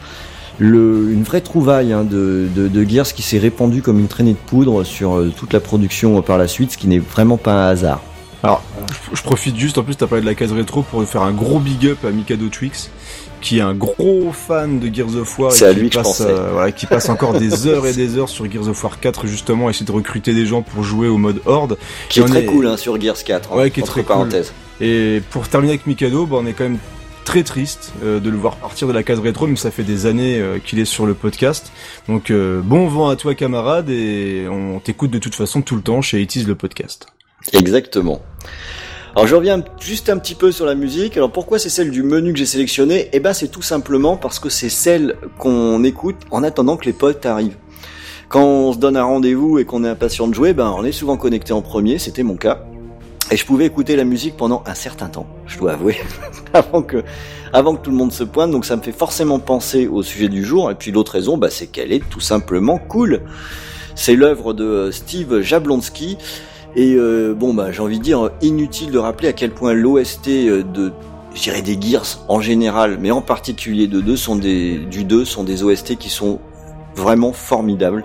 [0.60, 4.84] une vraie trouvaille hein, de, de, Gears qui s'est répandue comme une traînée de poudre
[4.84, 7.68] sur euh, toute la production euh, par la suite, ce qui n'est vraiment pas un
[7.68, 8.02] hasard.
[8.42, 8.62] Alors,
[9.12, 11.60] je, profite juste, en plus t'as parlé de la case rétro pour faire un gros
[11.60, 12.90] big up à Mikado Twix,
[13.40, 15.52] qui est un gros fan de Gears of War.
[15.52, 18.18] C'est à lui que passe, je euh, voilà, qui passe encore des heures et des
[18.18, 21.06] heures sur Gears of War 4 justement, à essayer de recruter des gens pour jouer
[21.06, 21.78] au mode Horde.
[22.08, 24.52] Qui est très cool hein, sur Gears 4, hein, ouais, qui est très parenthèses.
[24.80, 26.78] Et pour terminer avec Mikado, bah, on est quand même
[27.24, 30.06] très triste euh, de le voir partir de la case rétro, mais ça fait des
[30.06, 31.72] années euh, qu'il est sur le podcast.
[32.08, 35.82] Donc euh, bon vent à toi camarade et on t'écoute de toute façon tout le
[35.82, 37.06] temps chez Itis le podcast.
[37.52, 38.20] Exactement.
[39.14, 41.16] Alors je reviens juste un petit peu sur la musique.
[41.16, 43.08] Alors pourquoi c'est celle du menu que j'ai sélectionné?
[43.12, 46.92] Eh ben c'est tout simplement parce que c'est celle qu'on écoute en attendant que les
[46.92, 47.56] potes arrivent.
[48.28, 50.92] Quand on se donne un rendez-vous et qu'on est impatient de jouer, ben on est
[50.92, 52.64] souvent connecté en premier, c'était mon cas.
[53.32, 55.96] Et je pouvais écouter la musique pendant un certain temps, je dois avouer,
[56.52, 57.02] avant que,
[57.54, 58.50] avant que tout le monde se pointe.
[58.50, 60.70] Donc ça me fait forcément penser au sujet du jour.
[60.70, 63.22] Et puis l'autre raison, bah, c'est qu'elle est tout simplement cool.
[63.94, 66.18] C'est l'œuvre de euh, Steve Jablonski.
[66.76, 70.28] Et euh, bon, bah, j'ai envie de dire inutile de rappeler à quel point l'OST
[70.28, 70.92] euh, de,
[71.34, 75.42] je des Gears en général, mais en particulier de deux sont des, du 2 sont
[75.42, 76.38] des OST qui sont
[76.96, 78.04] vraiment formidables.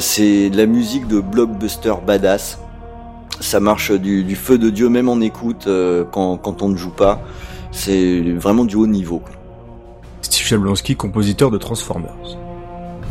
[0.00, 2.58] c'est de la musique de blockbuster badass
[3.40, 7.22] ça marche du, feu de Dieu même en écoute euh, quand, on ne joue pas.
[7.70, 9.22] C'est vraiment du haut niveau.
[10.22, 12.14] Steve Jablonski, compositeur de Transformers.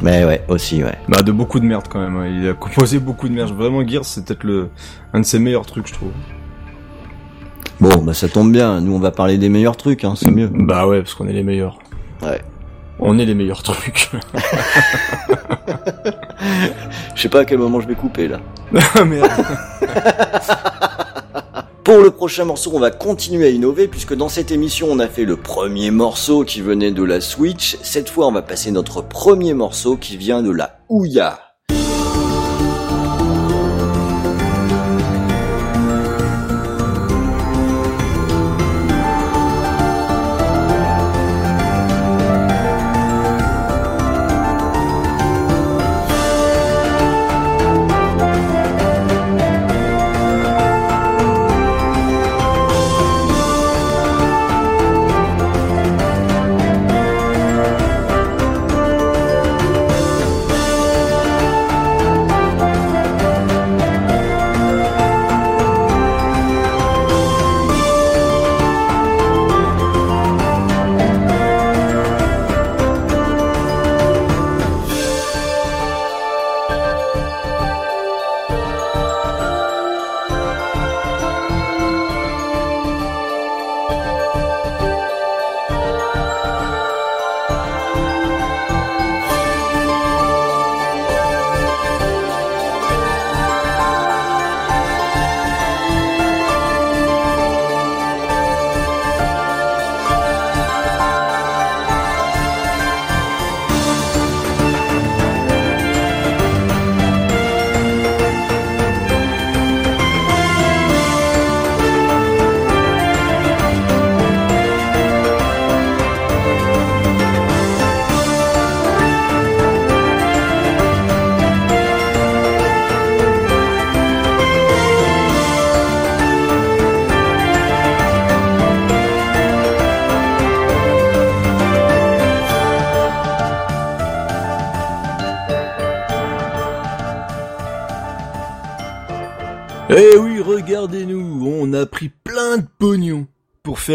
[0.02, 0.98] Mais ouais, aussi, ouais.
[1.08, 2.18] Bah, de beaucoup de merde quand même.
[2.18, 2.28] Hein.
[2.28, 3.56] Il a composé beaucoup de merde.
[3.56, 4.70] Vraiment, Gears, c'est peut-être le,
[5.14, 6.12] un de ses meilleurs trucs, je trouve.
[7.80, 8.82] Bon, bah, ça tombe bien.
[8.82, 10.50] Nous, on va parler des meilleurs trucs, hein, c'est mieux.
[10.54, 11.80] Bah ouais, parce qu'on est les meilleurs.
[12.22, 12.42] Ouais.
[13.00, 14.12] On est les meilleurs trucs.
[17.16, 18.40] Je sais pas à quel moment je vais couper là.
[19.06, 19.30] Merde.
[21.84, 25.08] Pour le prochain morceau, on va continuer à innover puisque dans cette émission, on a
[25.08, 27.78] fait le premier morceau qui venait de la Switch.
[27.82, 31.43] Cette fois, on va passer notre premier morceau qui vient de la Ouya.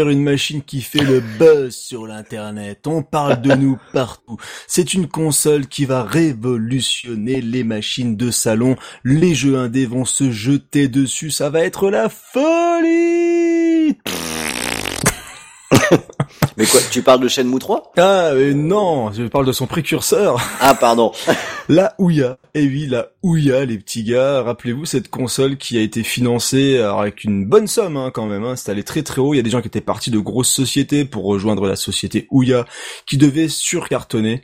[0.09, 2.87] Une machine qui fait le buzz sur l'internet.
[2.87, 4.37] On parle de nous partout.
[4.67, 8.75] C'est une console qui va révolutionner les machines de salon.
[9.03, 11.31] Les jeux indés vont se jeter dessus.
[11.31, 13.97] Ça va être la folie.
[16.59, 20.41] Mais quoi, tu parles de Shenmue 3 Ah mais non, je parle de son précurseur.
[20.59, 21.13] Ah pardon.
[21.69, 22.37] la Ouya.
[22.53, 24.41] Et oui, la Ouya, les petits gars.
[24.41, 28.43] Rappelez-vous cette console qui a été financée avec une bonne somme hein, quand même.
[28.43, 28.57] Hein.
[28.57, 29.33] C'était allé très très haut.
[29.33, 32.27] Il y a des gens qui étaient partis de grosses sociétés pour rejoindre la société
[32.29, 32.65] Ouya
[33.05, 34.41] qui devait surcartonner.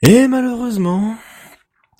[0.00, 1.14] Et malheureusement,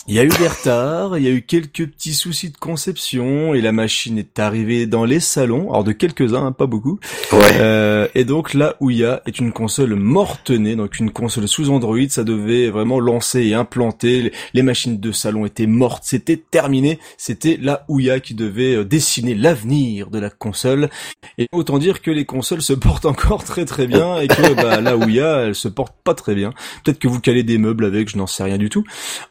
[0.09, 3.55] il y a eu des retards, il y a eu quelques petits soucis de conception
[3.55, 6.99] et la machine est arrivée dans les salons, alors de quelques-uns, hein, pas beaucoup.
[7.31, 7.53] Ouais.
[7.61, 12.25] Euh, et donc là, Ouya est une console mortenée, donc une console sous Android, ça
[12.25, 14.33] devait vraiment lancer et implanter.
[14.55, 16.99] Les machines de salon étaient mortes, c'était terminé.
[17.17, 20.91] C'était la Ouya qui devait euh, dessiner l'avenir de la console.
[21.39, 24.81] Et autant dire que les consoles se portent encore très très bien et que bah,
[24.81, 26.53] la Ouya, elle se porte pas très bien.
[26.83, 28.83] Peut-être que vous calez des meubles avec, je n'en sais rien du tout.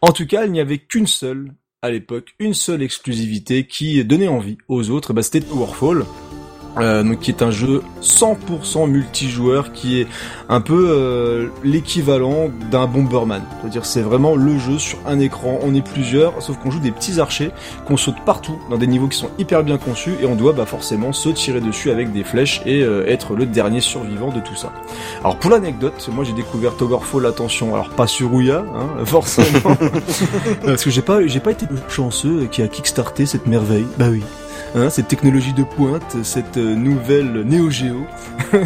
[0.02, 4.28] En tout cas, il n'y avait qu'une seule à l'époque, une seule exclusivité qui donnait
[4.28, 6.06] envie aux autres, bah, c'était Towerfall.
[6.78, 10.08] Euh, donc qui est un jeu 100% multijoueur qui est
[10.50, 13.44] un peu euh, l'équivalent d'un Bomberman.
[13.60, 16.92] C'est-à-dire c'est vraiment le jeu sur un écran, on est plusieurs, sauf qu'on joue des
[16.92, 17.52] petits archers
[17.86, 20.66] qu'on saute partout dans des niveaux qui sont hyper bien conçus et on doit bah,
[20.66, 24.56] forcément se tirer dessus avec des flèches et euh, être le dernier survivant de tout
[24.56, 24.72] ça.
[25.20, 29.76] Alors pour l'anecdote, moi j'ai découvert Towerfall, attention, alors pas sur Ouya, hein, forcément,
[30.66, 33.86] parce que j'ai pas j'ai pas été chanceux qui a kickstarté cette merveille.
[33.98, 34.24] Bah oui.
[34.74, 38.06] Hein, cette technologie de pointe, cette euh, nouvelle Neo Geo,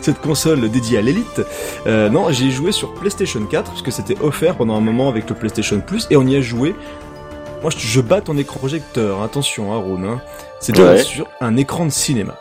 [0.00, 1.42] cette console dédiée à l'élite.
[1.86, 5.28] Euh, non, j'ai joué sur PlayStation 4 parce que c'était offert pendant un moment avec
[5.28, 6.76] le PlayStation Plus et on y a joué.
[7.62, 9.22] Moi, je, je bats ton écran projecteur.
[9.22, 9.82] Attention, hein.
[10.06, 10.20] Hein.
[10.60, 11.02] C'était Ouais.
[11.02, 12.36] sur un écran de cinéma.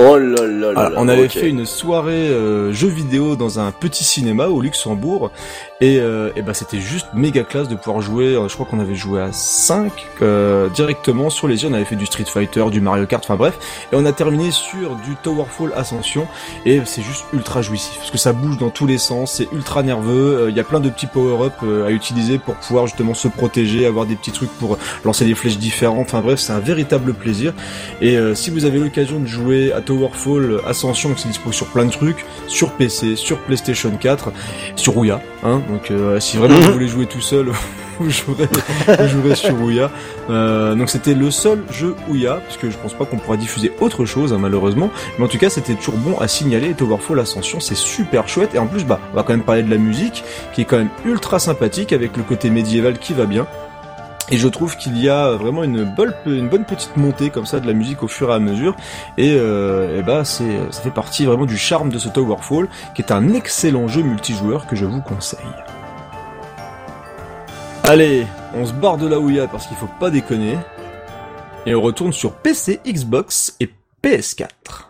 [0.00, 0.80] Oh là là là.
[0.80, 4.60] Alors, là, on avait fait une soirée euh, jeux vidéo dans un petit cinéma au
[4.60, 5.32] Luxembourg
[5.80, 8.26] et, euh, et bah c'était juste méga classe de pouvoir jouer.
[8.36, 9.90] euh, Je crois qu'on avait joué à 5
[10.72, 11.68] directement sur les yeux.
[11.68, 13.58] On avait fait du Street Fighter, du Mario Kart, enfin bref.
[13.92, 16.28] Et on a terminé sur du Towerfall Ascension
[16.64, 19.82] et c'est juste ultra jouissif parce que ça bouge dans tous les sens, c'est ultra
[19.82, 20.42] nerveux.
[20.42, 23.26] euh, Il y a plein de petits power-up euh, à utiliser pour pouvoir justement se
[23.26, 26.06] protéger, avoir des petits trucs pour lancer des flèches différentes.
[26.06, 27.52] Enfin bref, c'est un véritable plaisir.
[28.00, 31.66] Et euh, si vous avez l'occasion de jouer à Towerfall Ascension, qui est dispo sur
[31.68, 34.32] plein de trucs, sur PC, sur PlayStation 4,
[34.76, 37.52] sur Ouya, hein, donc euh, si vraiment vous voulez jouer tout seul,
[37.98, 38.50] vous jouerez,
[38.86, 39.90] vous jouerez sur Ouya.
[40.28, 43.72] Euh, donc c'était le seul jeu Ouya, parce que je pense pas qu'on pourra diffuser
[43.80, 44.90] autre chose, hein, malheureusement.
[45.18, 46.74] Mais en tout cas, c'était toujours bon à signaler.
[46.74, 48.54] Towerfall Ascension, c'est super chouette.
[48.54, 50.76] Et en plus, bah, on va quand même parler de la musique, qui est quand
[50.76, 53.46] même ultra sympathique, avec le côté médiéval qui va bien.
[54.30, 56.14] Et je trouve qu'il y a vraiment une bonne,
[56.64, 58.76] petite montée comme ça de la musique au fur et à mesure.
[59.16, 63.02] Et, euh, et bah c'est, ça fait partie vraiment du charme de ce Towerfall, qui
[63.02, 65.38] est un excellent jeu multijoueur que je vous conseille.
[67.84, 70.58] Allez, on se barre de la Ouya parce qu'il faut pas déconner.
[71.64, 73.70] Et on retourne sur PC, Xbox et
[74.02, 74.87] PS4.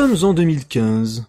[0.00, 1.26] Sommes en 2015.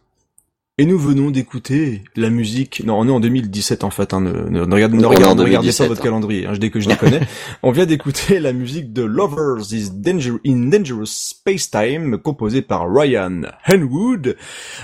[0.78, 2.82] Et nous venons d'écouter la musique.
[2.86, 4.14] Non, on est en 2017 en fait.
[4.14, 6.48] Hein, ne, ne, ne, regardez, ne regardez, pas votre calendrier.
[6.48, 7.20] Hein, dès que je les connais.
[7.64, 12.90] on vient d'écouter la musique de Lovers is Danger in Dangerous Space Time, composée par
[12.90, 14.38] Ryan Henwood.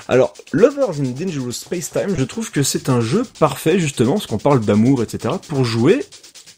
[0.10, 4.28] Alors, Lovers in Dangerous Space Time, je trouve que c'est un jeu parfait justement, parce
[4.28, 6.04] qu'on parle d'amour, etc., pour jouer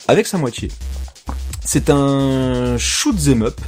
[0.07, 0.69] avec sa moitié.
[1.63, 3.61] C'est un shoot 'em up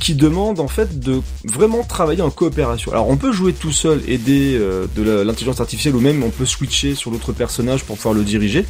[0.00, 2.90] qui demande en fait de vraiment travailler en coopération.
[2.90, 6.46] Alors on peut jouer tout seul, aider euh, de l'intelligence artificielle ou même on peut
[6.46, 8.64] switcher sur l'autre personnage pour pouvoir le diriger.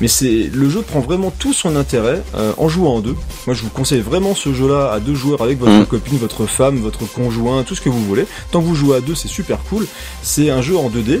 [0.00, 3.16] Mais c'est le jeu prend vraiment tout son intérêt euh, en jouant en deux.
[3.46, 5.86] Moi je vous conseille vraiment ce jeu-là à deux joueurs avec votre mmh.
[5.86, 8.26] copine, votre femme, votre conjoint, tout ce que vous voulez.
[8.52, 9.86] Tant que vous jouez à deux, c'est super cool.
[10.22, 11.20] C'est un jeu en 2D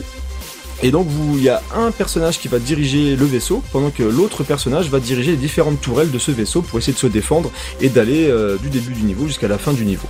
[0.82, 4.44] et donc il y a un personnage qui va diriger le vaisseau, pendant que l'autre
[4.44, 7.50] personnage va diriger les différentes tourelles de ce vaisseau pour essayer de se défendre
[7.80, 10.08] et d'aller euh, du début du niveau jusqu'à la fin du niveau.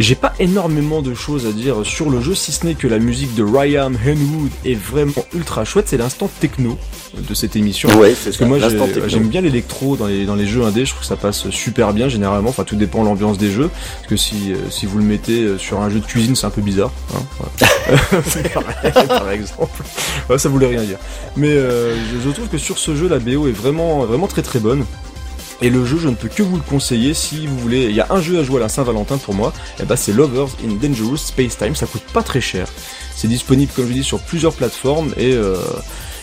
[0.00, 2.98] J'ai pas énormément de choses à dire sur le jeu, si ce n'est que la
[2.98, 5.86] musique de Ryan Henwood est vraiment ultra chouette.
[5.88, 6.76] C'est l'instant techno
[7.16, 7.88] de cette émission.
[7.98, 8.58] Ouais, c'est Parce que moi,
[9.06, 10.84] j'aime bien l'électro dans les, dans les jeux indés.
[10.84, 12.50] Je trouve que ça passe super bien généralement.
[12.50, 13.70] Enfin, tout dépend de l'ambiance des jeux.
[13.98, 16.46] Parce que si, euh, si vous le mettez euh, sur un jeu de cuisine, c'est
[16.46, 16.90] un peu bizarre.
[17.14, 17.66] Hein,
[19.08, 19.82] par exemple.
[20.36, 20.98] ça voulait rien dire.
[21.36, 24.42] Mais euh, je, je trouve que sur ce jeu, la BO est vraiment, vraiment très
[24.42, 24.84] très bonne.
[25.60, 27.84] Et le jeu, je ne peux que vous le conseiller si vous voulez.
[27.84, 29.90] Il y a un jeu à jouer à la Saint-Valentin pour moi, et eh bah
[29.90, 31.74] ben, c'est Lovers in Dangerous Space Time.
[31.76, 32.68] Ça coûte pas très cher.
[33.16, 35.56] C'est disponible, comme je dis, sur plusieurs plateformes et, euh,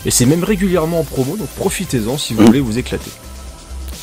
[0.06, 1.38] et c'est même régulièrement en promo.
[1.38, 2.46] Donc profitez-en si vous mmh.
[2.46, 3.12] voulez vous éclater.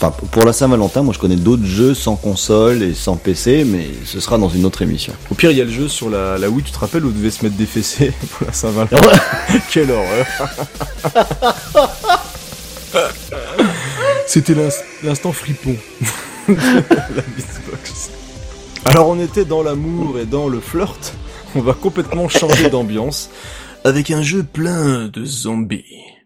[0.01, 3.85] Enfin, pour la Saint-Valentin, moi je connais d'autres jeux sans console et sans PC, mais
[4.05, 5.13] ce sera dans une autre émission.
[5.29, 7.09] Au pire, il y a le jeu sur la, la Wii, tu te rappelles, où
[7.09, 8.97] on devait se mettre des fessées pour la Saint-Valentin
[9.71, 10.27] Quelle horreur
[14.29, 14.55] C'était
[15.03, 15.75] l'instant fripon
[16.49, 18.11] la Beatbox.
[18.85, 21.15] Alors on était dans l'amour et dans le flirt.
[21.55, 23.31] On va complètement changer d'ambiance
[23.85, 26.18] avec un jeu plein de zombies.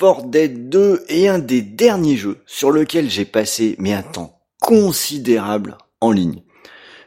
[0.00, 4.40] 4 Dead 2 est un des derniers jeux sur lequel j'ai passé mais un temps
[4.58, 6.42] considérable en ligne.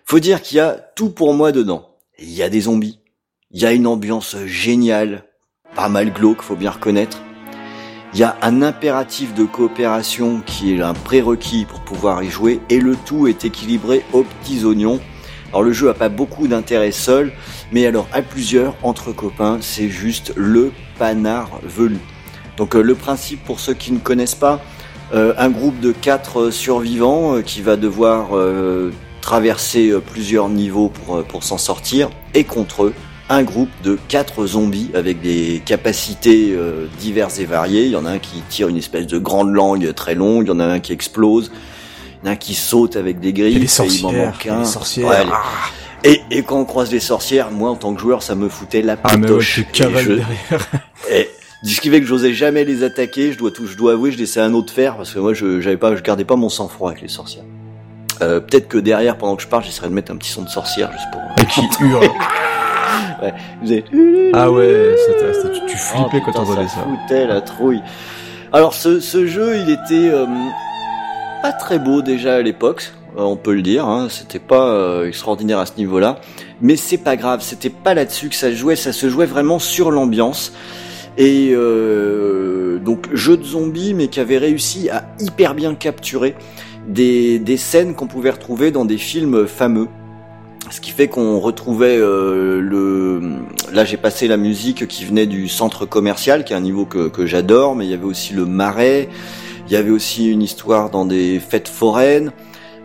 [0.05, 1.89] Faut dire qu'il y a tout pour moi dedans.
[2.19, 2.99] Il y a des zombies,
[3.49, 5.23] il y a une ambiance géniale,
[5.73, 7.23] pas mal glauque, faut bien reconnaître.
[8.13, 12.59] Il y a un impératif de coopération qui est un prérequis pour pouvoir y jouer
[12.69, 14.99] et le tout est équilibré aux petits oignons.
[15.49, 17.33] Alors le jeu a pas beaucoup d'intérêt seul,
[17.71, 21.97] mais alors à plusieurs, entre copains, c'est juste le panard velu.
[22.57, 24.61] Donc euh, le principe pour ceux qui ne connaissent pas,
[25.13, 28.29] euh, un groupe de quatre euh, survivants qui va devoir
[29.21, 32.93] traverser plusieurs niveaux pour, pour s'en sortir et contre eux
[33.29, 36.55] un groupe de quatre zombies avec des capacités
[36.99, 37.85] diverses et variées.
[37.85, 40.49] Il y en a un qui tire une espèce de grande langue très longue, il
[40.49, 41.51] y en a un qui explose,
[42.21, 44.65] il y en a un qui saute avec des grilles, et, il m'en manque un.
[44.65, 45.25] sorcières.
[45.31, 45.41] Ah.
[46.03, 48.81] et, et, quand on croise des sorcières, moi en tant que joueur, ça me foutait
[48.81, 49.61] la patoche.
[49.79, 50.27] Ah mais ouais,
[51.09, 53.31] et, ce qui fait que j'osais jamais les attaquer.
[53.31, 55.61] Je dois tout, je dois avouer, je laissais un autre faire parce que moi, je
[55.61, 57.45] j'avais pas, je gardais pas mon sang-froid avec les sorcières.
[58.21, 60.49] Euh, Peut-être que derrière, pendant que je parle, j'essaierai de mettre un petit son de
[60.49, 61.21] sorcière juste pour.
[61.47, 62.09] Qui hurle.
[63.21, 63.83] ouais.
[64.33, 64.95] Ah ouais,
[65.53, 66.83] tu, tu flippais oh, quand t'entendais ça.
[66.83, 67.81] Foutait la trouille.
[68.51, 70.25] Alors ce, ce jeu, il était euh,
[71.41, 73.85] pas très beau déjà à l'époque, euh, on peut le dire.
[73.87, 76.19] Hein, C'était pas euh, extraordinaire à ce niveau-là,
[76.61, 77.41] mais c'est pas grave.
[77.41, 78.75] C'était pas là-dessus que ça se jouait.
[78.75, 80.53] Ça se jouait vraiment sur l'ambiance.
[81.17, 86.35] Et euh, donc jeu de zombies, mais qui avait réussi à hyper bien capturer
[86.87, 89.87] des, des scènes qu'on pouvait retrouver dans des films fameux.
[90.71, 93.21] Ce qui fait qu'on retrouvait euh, le.
[93.71, 97.09] Là, j'ai passé la musique qui venait du centre commercial, qui est un niveau que,
[97.09, 99.09] que j'adore, mais il y avait aussi le marais.
[99.67, 102.31] Il y avait aussi une histoire dans des fêtes foraines.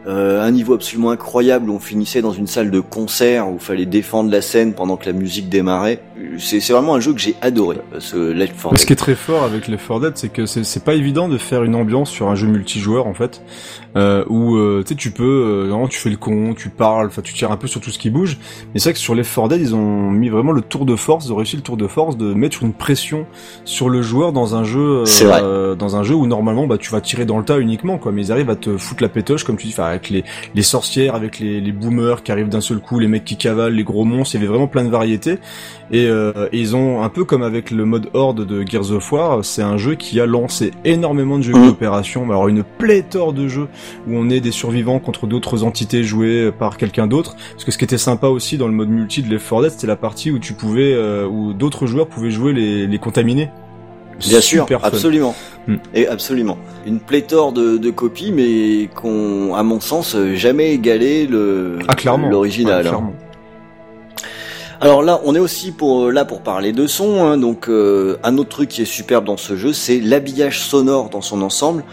[0.07, 3.61] Euh, un niveau absolument incroyable où on finissait dans une salle de concert où il
[3.61, 6.01] fallait défendre la scène pendant que la musique démarrait.
[6.39, 9.15] C'est c'est vraiment un jeu que j'ai adoré, ce Left 4 Ce qui est très
[9.15, 12.11] fort avec Left 4 Dead, c'est que c'est c'est pas évident de faire une ambiance
[12.11, 13.43] sur un jeu multijoueur en fait,
[13.97, 17.07] euh, où euh, tu sais tu peux, euh, vraiment, tu fais le con, tu parles,
[17.09, 18.39] enfin tu tires un peu sur tout ce qui bouge.
[18.73, 20.97] Mais c'est vrai que sur Left 4 Dead, ils ont mis vraiment le tour de
[20.97, 23.27] force, ils ont réussi le tour de force de mettre une pression
[23.65, 25.41] sur le joueur dans un jeu, C'est vrai.
[25.43, 28.11] euh, dans un jeu où normalement bah tu vas tirer dans le tas uniquement quoi,
[28.13, 30.25] mais ils arrivent à te foutre la pétoche comme tu dis, enfin avec les
[30.55, 33.75] les sorcières, avec les les boomers qui arrivent d'un seul coup, les mecs qui cavalent,
[33.75, 35.39] les gros monstres, il y avait vraiment plein de variétés.
[35.91, 39.11] Et, euh, et ils ont un peu comme avec le mode Horde de Gears of
[39.11, 41.67] War, c'est un jeu qui a lancé énormément de jeux Mhm.
[41.69, 43.69] d'opération, mais alors une pléthore de jeux
[44.07, 47.37] où on est des survivants contre d'autres entités jouées par quelqu'un d'autre.
[47.53, 49.71] Parce que ce qui était sympa aussi dans le mode multi de Left 4 Dead,
[49.71, 53.49] c'était la partie où tu pouvais, euh, où d'autres joueurs pouvaient jouer les, les contaminés.
[54.27, 54.79] Bien sûr, fun.
[54.83, 55.35] absolument.
[55.67, 55.77] Hmm.
[55.95, 56.57] Et absolument.
[56.87, 61.95] Une pléthore de, de copies, mais qu'on, à mon sens, euh, jamais égalé le Ah
[61.95, 62.29] clairement.
[62.31, 62.87] l'original.
[62.87, 63.11] Hein.
[64.81, 67.23] Alors là, on est aussi pour là pour parler de son.
[67.25, 67.37] hein.
[67.37, 71.21] donc euh, un autre truc qui est superbe dans ce jeu, c'est l'habillage sonore dans
[71.21, 71.85] son ensemble.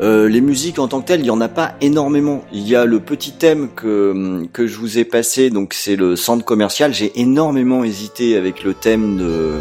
[0.00, 2.44] Euh, les musiques en tant que telles, il y en a pas énormément.
[2.52, 6.14] Il y a le petit thème que que je vous ai passé, donc c'est le
[6.14, 6.94] centre commercial.
[6.94, 9.54] J'ai énormément hésité avec le thème de,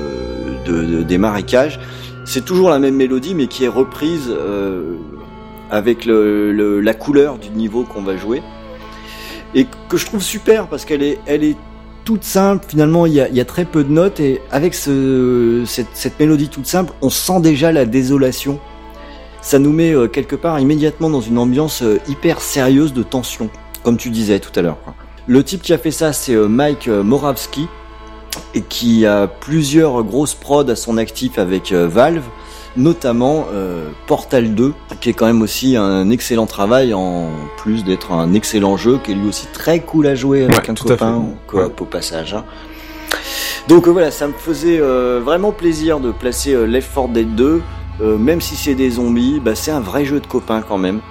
[0.71, 1.79] de- de- des marécages.
[2.27, 4.97] C'est toujours la même mélodie, mais qui est reprise euh,
[5.71, 8.43] avec la couleur du niveau qu'on va jouer
[9.55, 11.57] et que je trouve super parce qu'elle est
[12.03, 12.65] toute simple.
[12.67, 16.91] Finalement, il y a, très peu de notes et avec ce, cette, mélodie toute simple,
[17.01, 18.59] on sent déjà la désolation.
[19.41, 23.49] Ça nous met euh, quelque part immédiatement dans une ambiance euh, hyper sérieuse de tension,
[23.83, 24.79] comme tu disais tout à l'heure.
[25.27, 27.67] Le type qui a fait ça, c'est Mike Moravsky
[28.53, 32.23] et qui a plusieurs grosses prods à son actif avec euh, Valve,
[32.75, 38.11] notamment euh, Portal 2, qui est quand même aussi un excellent travail en plus d'être
[38.11, 41.23] un excellent jeu, qui est lui aussi très cool à jouer avec Ouais, un copain,
[41.79, 42.33] au passage.
[42.33, 42.43] hein.
[43.67, 47.61] Donc euh, voilà, ça me faisait euh, vraiment plaisir de placer Left 4 Dead 2,
[48.01, 51.01] euh, même si c'est des zombies, bah, c'est un vrai jeu de copains quand même.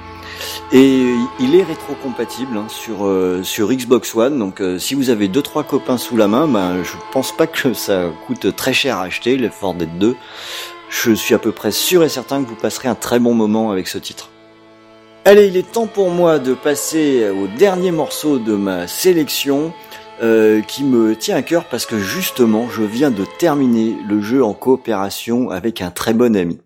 [0.72, 4.38] Et il est rétro-compatible hein, sur euh, sur Xbox One.
[4.38, 7.46] Donc euh, si vous avez deux trois copains sous la main, ben je pense pas
[7.46, 10.16] que ça coûte très cher à acheter 4 Dead 2.
[10.88, 13.70] Je suis à peu près sûr et certain que vous passerez un très bon moment
[13.70, 14.30] avec ce titre.
[15.24, 19.72] Allez, il est temps pour moi de passer au dernier morceau de ma sélection
[20.22, 24.42] euh, qui me tient à cœur parce que justement je viens de terminer le jeu
[24.42, 26.58] en coopération avec un très bon ami.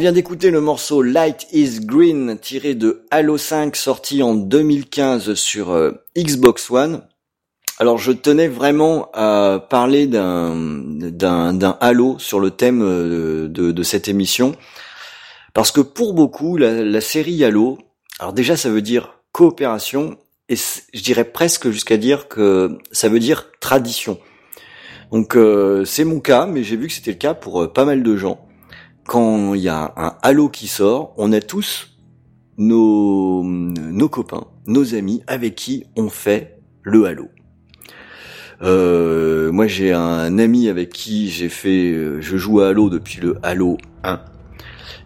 [0.00, 5.72] Vient d'écouter le morceau Light is Green tiré de Halo 5 sorti en 2015 sur
[5.72, 7.02] euh, Xbox One.
[7.78, 14.56] Alors je tenais vraiment à parler d'un Halo sur le thème euh, de, cette émission
[15.52, 17.76] parce que pour beaucoup la, la série Halo,
[18.20, 20.16] alors déjà ça veut dire coopération
[20.48, 24.18] et je dirais presque jusqu'à dire que ça veut dire tradition.
[25.12, 28.02] Donc euh, c'est mon cas, mais j'ai vu que c'était le cas pour pas mal
[28.02, 28.46] de gens
[29.10, 31.88] quand il y a un Halo qui sort, on a tous
[32.58, 37.26] nos, nos copains, nos amis avec qui on fait le Halo.
[38.62, 43.20] Euh, moi j'ai un ami avec qui j'ai fait, euh, je joue à Halo depuis
[43.20, 44.20] le Halo 1.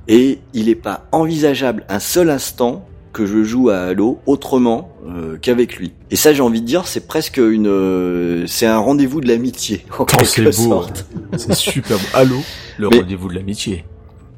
[0.09, 5.39] Et il n'est pas envisageable un seul instant que je joue à Halo autrement euh,
[5.41, 5.95] qu'avec lui.
[6.11, 9.87] Et ça, j'ai envie de dire, c'est presque une, c'est un rendez-vous de l'amitié.
[9.99, 11.07] En quelque sorte.
[11.39, 12.05] C'est super beau.
[12.13, 12.37] Halo,
[12.77, 13.87] le rendez-vous de l'amitié.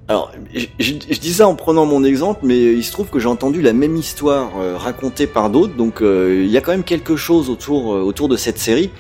[0.09, 3.27] Alors, je, je, dis ça en prenant mon exemple, mais il se trouve que j'ai
[3.27, 6.85] entendu la même histoire euh, racontée par d'autres, donc euh, il y a quand même
[6.85, 8.91] quelque chose autour euh, autour de cette série.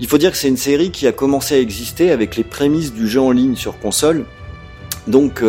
[0.00, 2.92] Il faut dire que c'est une série qui a commencé à exister avec les prémices
[2.92, 4.24] du jeu en ligne sur console.
[5.06, 5.42] Donc,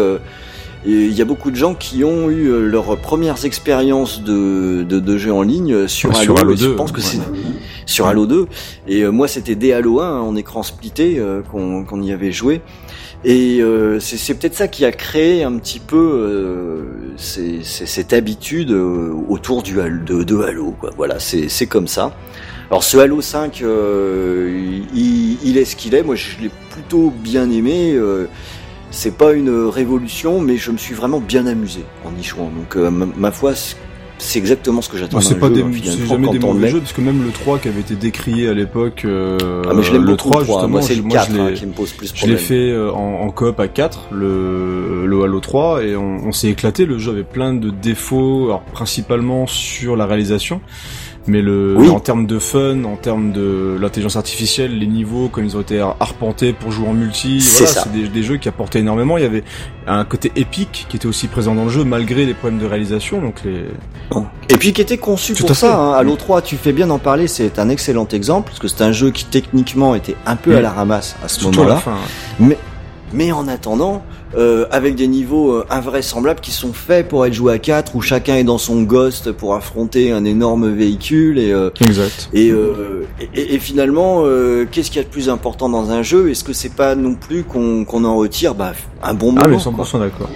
[0.86, 5.18] il y a beaucoup de gens qui ont eu leurs premières expériences de, de, de
[5.18, 6.64] jeux en ligne sur, Halo, sur Halo 2.
[6.64, 7.20] Je pense que c'est
[7.86, 8.48] sur Halo 2.
[8.88, 11.22] Et moi, c'était des Halo 1 en écran splitté
[11.52, 12.62] qu'on y avait joué.
[13.26, 19.12] Et euh, c'est peut-être ça qui a créé un petit peu euh, cette habitude euh,
[19.28, 20.74] autour du de, de Halo.
[20.80, 20.92] Quoi.
[20.96, 22.16] Voilà, c'est comme ça.
[22.70, 26.04] Alors ce Halo 5, euh, il, il, est ce qu'il est.
[26.04, 27.94] Moi, je l'ai plutôt bien aimé.
[27.94, 28.28] Euh,
[28.92, 32.50] c'est pas une révolution, mais je me suis vraiment bien amusé en y jouant.
[32.50, 33.54] Donc, ma, ma foi,
[34.20, 35.22] c'est exactement ce que j'attends.
[35.22, 37.82] C'est pas des, c'est jamais des mauvais jeux parce que même le 3 qui avait
[37.82, 39.38] été décrié à l'époque, euh,
[39.68, 41.92] ah, mais je le 3 justement, moi c'est le 4 je hein, qui me pose
[41.94, 45.96] plus Je l'ai fait euh, en, en coop à 4, le, le Halo 3 et
[45.96, 46.86] on, on s'est éclaté.
[46.86, 50.62] Le jeu avait plein de défauts, alors principalement sur la réalisation
[51.28, 55.58] mais le en termes de fun, en termes de l'intelligence artificielle, les niveaux comme ils
[55.58, 59.18] ont été arpentés pour jouer en multi, voilà, c'est des, des, jeux qui apportaient énormément.
[59.18, 59.44] Il y avait
[59.88, 63.22] un côté épique qui était aussi présent dans le jeu malgré les problèmes de réalisation.
[63.22, 63.66] Donc les
[64.50, 65.78] et puis qui était conçu pour ça.
[65.78, 65.94] Hein.
[65.94, 68.92] Halo 3, tu fais bien d'en parler, c'est un excellent exemple parce que c'est un
[68.92, 71.82] jeu qui techniquement était un peu à la ramasse à ce moment-là,
[72.40, 72.58] mais
[73.14, 74.04] mais en attendant,
[74.38, 78.02] euh, avec des niveaux euh, invraisemblables qui sont faits pour être joués à 4 où
[78.02, 82.30] chacun est dans son ghost pour affronter un énorme véhicule et euh, exact.
[82.34, 86.04] Et, euh, et, et, finalement euh, qu'est-ce qu'il y a de plus important dans un
[86.04, 86.30] jeu?
[86.30, 89.48] Est-ce que c'est pas non plus qu'on qu'on en retire bah, un bon moment ah
[89.48, 90.30] mais 100% d'accord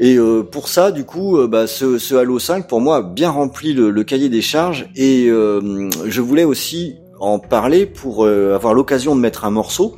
[0.00, 3.30] et euh, pour ça, du coup, bah, ce, ce, Halo 5, pour moi, a bien
[3.30, 4.86] rempli le, le cahier des charges.
[4.94, 9.96] Et je voulais aussi en parler pour avoir l'occasion de mettre un morceau,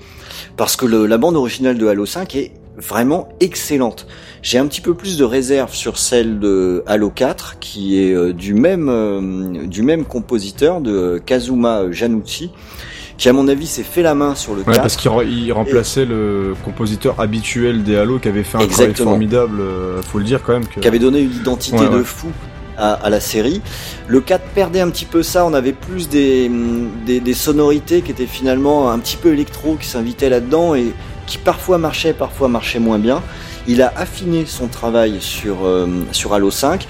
[0.57, 4.07] parce que le, la bande originale de Halo 5 est vraiment excellente.
[4.43, 8.33] J'ai un petit peu plus de réserve sur celle de Halo 4 qui est euh,
[8.33, 12.51] du même euh, du même compositeur de Kazuma Janucci
[13.21, 14.81] qui à mon avis s'est fait la main sur le ouais, 4.
[14.81, 16.07] parce qu'il remplaçait Et...
[16.07, 18.95] le compositeur habituel des Halo qui avait fait un Exactement.
[18.95, 20.67] travail formidable, euh, faut le dire quand même.
[20.67, 20.81] Que...
[20.81, 22.05] Qui avait donné une identité ouais, de ouais.
[22.05, 22.29] fou
[22.81, 23.61] à, la série.
[24.09, 26.51] Le 4 perdait un petit peu ça, on avait plus des,
[27.35, 30.93] sonorités qui étaient finalement un petit peu électro qui s'invitaient là-dedans et
[31.27, 33.23] qui parfois marchait, parfois marchait moins bien.
[33.69, 36.87] Il a affiné son travail sur, euh, sur Halo 5.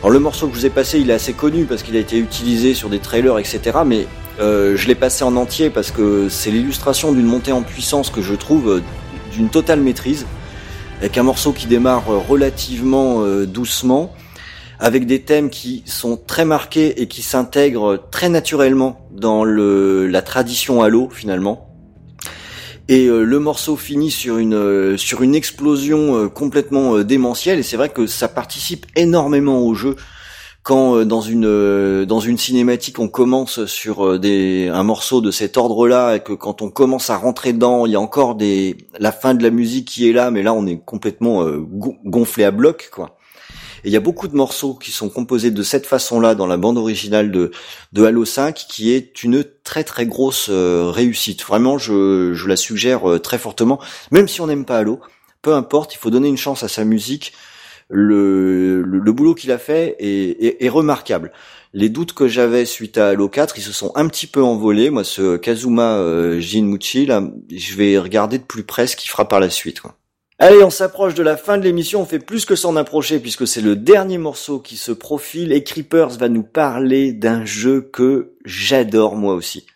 [0.00, 1.98] Alors le morceau que je vous ai passé, il est assez connu parce qu'il a
[1.98, 3.78] été utilisé sur des trailers, etc.
[3.84, 4.06] Mais
[4.38, 8.22] euh, je l'ai passé en entier parce que c'est l'illustration d'une montée en puissance que
[8.22, 8.82] je trouve euh,
[9.32, 10.26] d'une totale maîtrise,
[11.00, 14.12] avec un morceau qui démarre relativement doucement,
[14.80, 20.22] avec des thèmes qui sont très marqués et qui s'intègrent très naturellement dans le, la
[20.22, 21.70] tradition Halo finalement
[22.90, 27.62] et euh, le morceau finit sur une euh, sur une explosion euh, complètement démentielle et
[27.62, 29.94] c'est vrai que ça participe énormément au jeu
[30.64, 36.16] quand dans une dans une cinématique on commence sur des un morceau de cet ordre-là
[36.16, 39.32] et que quand on commence à rentrer dedans, il y a encore des la fin
[39.32, 41.46] de la musique qui est là mais là on est complètement
[42.04, 43.16] gonflé à bloc quoi.
[43.84, 46.56] Et il y a beaucoup de morceaux qui sont composés de cette façon-là dans la
[46.56, 47.50] bande originale de,
[47.92, 51.42] de Halo 5, qui est une très très grosse euh, réussite.
[51.42, 53.80] Vraiment, je, je la suggère euh, très fortement.
[54.10, 55.00] Même si on n'aime pas Halo,
[55.42, 57.32] peu importe, il faut donner une chance à sa musique.
[57.92, 61.32] Le, le, boulot qu'il a fait est, est, remarquable.
[61.74, 64.90] Les doutes que j'avais suite à Halo 4, ils se sont un petit peu envolés.
[64.90, 67.20] Moi, ce Kazuma euh, Jinmuchi, là,
[67.50, 69.80] je vais regarder de plus près ce qu'il fera par la suite.
[70.42, 73.46] Allez, on s'approche de la fin de l'émission, on fait plus que s'en approcher puisque
[73.46, 78.32] c'est le dernier morceau qui se profile et Creepers va nous parler d'un jeu que
[78.46, 79.66] j'adore moi aussi.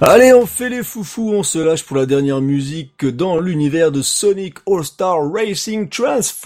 [0.00, 4.00] Allez, on fait les foufous, on se lâche pour la dernière musique dans l'univers de
[4.00, 6.38] Sonic All-Star Racing Transform.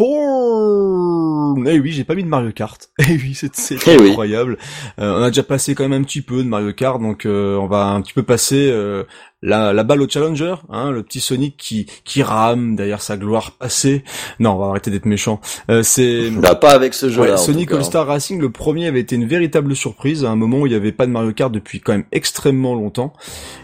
[1.68, 2.88] Eh oui, j'ai pas mis de Mario Kart.
[2.98, 3.50] Eh oui, c'est
[3.86, 4.08] Eh oui.
[4.10, 4.56] incroyable.
[4.98, 7.56] Euh, on a déjà passé quand même un petit peu de Mario Kart, donc euh,
[7.56, 9.04] on va un petit peu passer euh,
[9.42, 13.52] la, la balle au challenger, hein, le petit Sonic qui qui rame derrière sa gloire
[13.52, 14.04] passée.
[14.38, 15.40] Non, on va arrêter d'être méchant.
[15.70, 17.32] Euh, c'est Bah, pas avec ce jeu-là.
[17.32, 17.78] Ouais, Sonic tout cas.
[17.80, 20.76] All-Star Racing, le premier avait été une véritable surprise à un moment où il n'y
[20.76, 23.12] avait pas de Mario Kart depuis quand même extrêmement longtemps.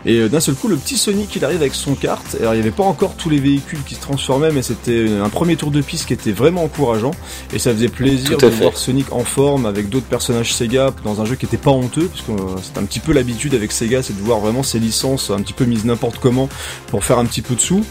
[0.04, 2.24] Et euh, d'un seul coup, le petit Sonic, il arrive avec son kart.
[2.40, 5.28] Alors, il n'y avait pas encore tous les véhicules qui se transformaient, mais c'était un
[5.28, 7.12] premier tour de piste qui était vraiment encourageant.
[7.52, 8.62] Et ça faisait plaisir de fait.
[8.62, 12.08] voir Sonic en forme avec d'autres personnages Sega dans un jeu qui était pas honteux,
[12.08, 14.78] parce que euh, c'est un petit peu l'habitude avec Sega, c'est de voir vraiment ses
[14.78, 16.48] licences un petit peu mises n'importe comment
[16.88, 17.84] pour faire un petit peu de sous.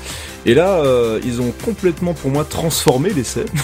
[0.45, 3.45] Et là, euh, ils ont complètement, pour moi, transformé l'essai.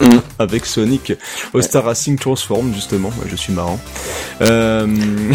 [0.00, 0.18] Mm.
[0.38, 1.12] avec Sonic
[1.54, 3.78] All Star Racing Transform justement, je suis marrant.
[4.42, 4.86] Euh...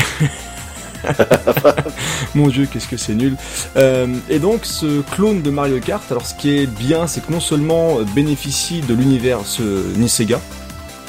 [2.35, 3.35] Mon dieu, qu'est-ce que c'est nul.
[3.77, 7.31] Euh, et donc ce clone de Mario Kart, alors ce qui est bien, c'est que
[7.31, 9.61] non seulement bénéficie de l'univers ce
[9.97, 10.41] ni Sega,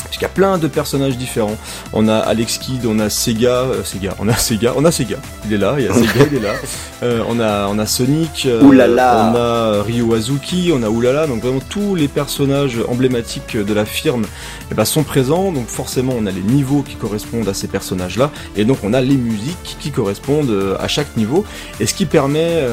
[0.02, 1.56] parce qu'il y a plein de personnages différents.
[1.92, 5.16] On a Alex Kidd, on a Sega, euh, Sega, on a Sega, on a Sega.
[5.46, 6.54] Il est là, il y a Sega, il est là.
[7.02, 9.32] Euh, on a on a Sonic, euh, Oulala.
[9.32, 11.26] on a Ryu Azuki, on a Oulala.
[11.26, 14.24] Donc vraiment tous les personnages emblématiques de la firme
[14.70, 15.52] eh ben, sont présents.
[15.52, 19.00] Donc forcément on a les niveaux qui correspondent à ces personnages-là, et donc on a
[19.00, 21.44] les musiques qui correspondent euh, à chaque niveau.
[21.80, 22.64] Et ce qui permet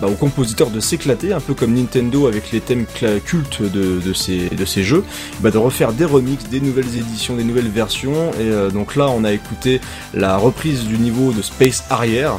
[0.00, 2.86] bah, aux compositeurs de s'éclater, un peu comme Nintendo avec les thèmes
[3.24, 5.04] cultes de, de ces de ces jeux,
[5.40, 8.32] bah, de refaire des remixes, des nouvelles éditions, des nouvelles versions.
[8.32, 9.80] Et euh, donc là, on a écouté
[10.14, 12.38] la reprise du niveau de Space Arrière.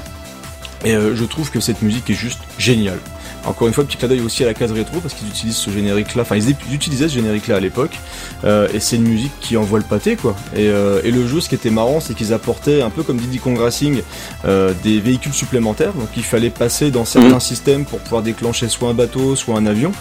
[0.83, 2.99] Et euh, je trouve que cette musique est juste géniale.
[3.45, 5.69] Encore une fois, petit clin d'œil aussi à la case rétro parce qu'ils utilisent ce
[5.71, 6.21] générique-là.
[6.21, 7.97] Enfin, ils utilisaient ce générique-là à l'époque.
[8.43, 10.35] Euh, et c'est une musique qui envoie le pâté, quoi.
[10.55, 13.17] Et, euh, et le jeu, ce qui était marrant, c'est qu'ils apportaient un peu comme
[13.17, 14.01] Diddy Kong Racing
[14.45, 15.93] euh, des véhicules supplémentaires.
[15.93, 17.39] Donc, il fallait passer dans certains Mhm.
[17.39, 19.91] systèmes pour pouvoir déclencher soit un bateau, soit un avion.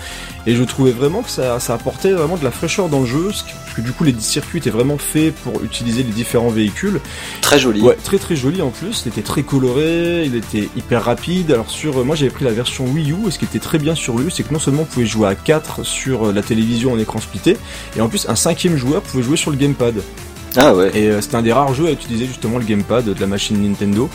[0.47, 3.31] Et je trouvais vraiment que ça, ça apportait vraiment de la fraîcheur dans le jeu,
[3.33, 6.49] ce qui- parce que du coup, les circuits étaient vraiment faits pour utiliser les différents
[6.49, 7.01] véhicules.
[7.43, 7.81] Très joli.
[7.83, 9.03] Ouais, très très joli en plus.
[9.05, 11.53] Il était très coloré, il était hyper rapide.
[11.53, 13.30] Alors sur, euh, moi j'avais pris la version Wii U.
[13.31, 15.35] Ce qui était très bien sur U, c'est que non seulement vous pouvez jouer à
[15.35, 17.57] 4 sur la télévision en écran splitté,
[17.97, 19.95] et en plus un cinquième joueur pouvait jouer sur le gamepad.
[20.57, 20.91] Ah ouais.
[20.95, 23.63] Et euh, c'était un des rares jeux à utiliser justement le gamepad de la machine
[23.63, 24.09] Nintendo.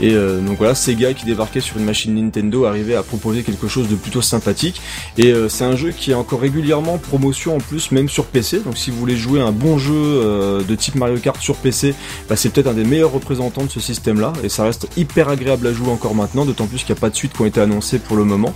[0.00, 3.68] Et euh, donc voilà, Sega qui débarquait sur une machine Nintendo arrivait à proposer quelque
[3.68, 4.80] chose de plutôt sympathique.
[5.18, 8.24] Et euh, c'est un jeu qui est encore régulièrement en promotion en plus, même sur
[8.24, 8.60] PC.
[8.60, 11.94] Donc si vous voulez jouer un bon jeu euh, de type Mario Kart sur PC,
[12.28, 14.32] bah, c'est peut-être un des meilleurs représentants de ce système-là.
[14.42, 17.10] Et ça reste hyper agréable à jouer encore maintenant, d'autant plus qu'il n'y a pas
[17.10, 18.54] de suite qui ont été annoncées pour le moment.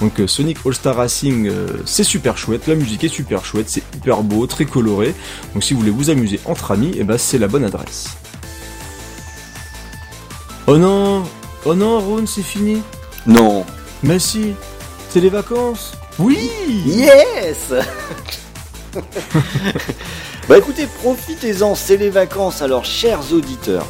[0.00, 3.82] Donc euh, Sonic All-Star Racing, euh, c'est super chouette, la musique est super chouette, c'est
[3.94, 5.14] hyper beau, très coloré.
[5.54, 8.08] Donc si vous voulez vous amuser entre amis, et ben c'est la bonne adresse.
[10.66, 11.24] Oh non
[11.64, 12.82] Oh non, Ron, c'est fini
[13.26, 13.64] Non.
[14.02, 14.54] Mais si
[15.10, 16.50] C'est les vacances Oui
[16.86, 17.72] Yes
[20.48, 22.62] Bah écoutez, profitez-en, c'est les vacances.
[22.62, 23.86] Alors, chers auditeurs,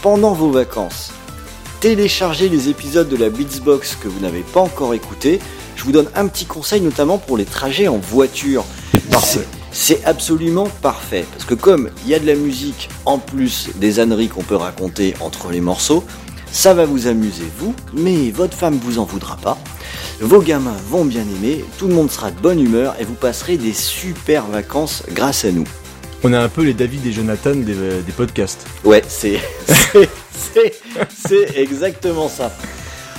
[0.00, 1.12] pendant vos vacances,
[1.80, 5.40] téléchargez les épisodes de la Beatsbox que vous n'avez pas encore écoutés.
[5.76, 8.64] Je vous donne un petit conseil, notamment pour les trajets en voiture.
[9.10, 9.46] Parfait.
[9.72, 11.24] C'est absolument parfait.
[11.32, 14.56] Parce que comme il y a de la musique en plus des âneries qu'on peut
[14.56, 16.04] raconter entre les morceaux,
[16.50, 19.58] ça va vous amuser vous, mais votre femme vous en voudra pas.
[20.20, 23.56] Vos gamins vont bien aimer, tout le monde sera de bonne humeur et vous passerez
[23.56, 25.66] des super vacances grâce à nous.
[26.24, 28.66] On a un peu les David et Jonathan des, euh, des podcasts.
[28.84, 29.38] Ouais, c'est
[29.68, 30.72] c'est- c'est
[31.28, 32.50] c'est exactement ça.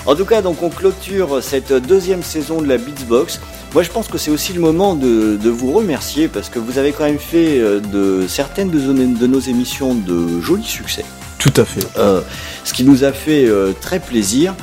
[0.05, 3.39] En tout cas, donc on clôture cette deuxième saison de la Beatsbox.
[3.73, 6.79] Moi, je pense que c'est aussi le moment de, de vous remercier parce que vous
[6.79, 11.05] avez quand même fait euh, de certaines de, nos émissions de jolis succès.
[11.37, 11.85] Tout à fait.
[11.97, 12.21] Euh,
[12.63, 14.55] ce qui nous a fait euh, très plaisir.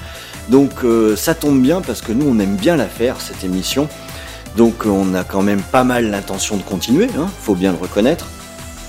[0.49, 3.89] Donc euh, ça tombe bien parce que nous on aime bien la faire cette émission.
[4.57, 8.27] Donc on a quand même pas mal l'intention de continuer, hein, faut bien le reconnaître.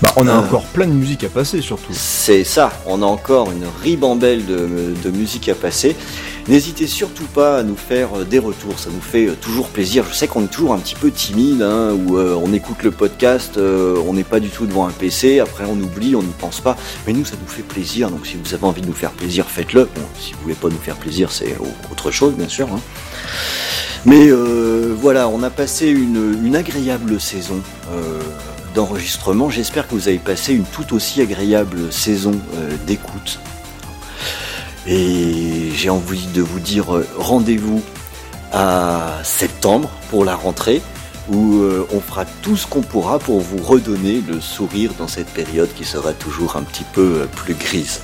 [0.00, 1.92] Bah, on a encore plein de musique à passer surtout.
[1.92, 5.96] C'est ça, on a encore une ribambelle de, de musique à passer.
[6.48, 10.04] N'hésitez surtout pas à nous faire euh, des retours, ça nous fait euh, toujours plaisir.
[10.08, 12.90] Je sais qu'on est toujours un petit peu timide, hein, où euh, on écoute le
[12.90, 16.60] podcast, on n'est pas du tout devant un PC, après on oublie, on n'y pense
[16.60, 16.76] pas.
[17.06, 19.44] Mais nous, ça nous fait plaisir, donc si vous avez envie de nous faire plaisir,
[19.46, 19.88] faites-le.
[20.18, 22.68] Si vous voulez pas nous faire plaisir, c'est au- autre chose, bien sûr.
[22.72, 22.80] hein.
[24.06, 27.60] Mais voilà, on a passé une, agréable saison
[28.74, 29.50] d'enregistrement.
[29.50, 32.32] J'espère que vous avez passé une tout aussi agréable saison
[32.86, 33.38] d'écoute.
[34.90, 37.82] Et j'ai envie de vous dire euh, rendez-vous
[38.52, 40.80] à septembre pour la rentrée
[41.28, 45.28] où euh, on fera tout ce qu'on pourra pour vous redonner le sourire dans cette
[45.28, 48.00] période qui sera toujours un petit peu euh, plus grise.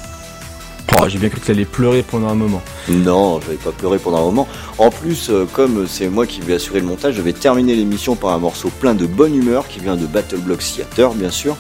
[1.00, 2.60] Oh, j'ai bien cru que tu allais pleurer pendant un moment.
[2.90, 4.46] Non, je vais pas pleurer pendant un moment.
[4.76, 8.30] En plus, comme c'est moi qui vais assurer le montage, je vais terminer l'émission par
[8.32, 11.56] un morceau plein de bonne humeur qui vient de Battle Block Theater, bien sûr.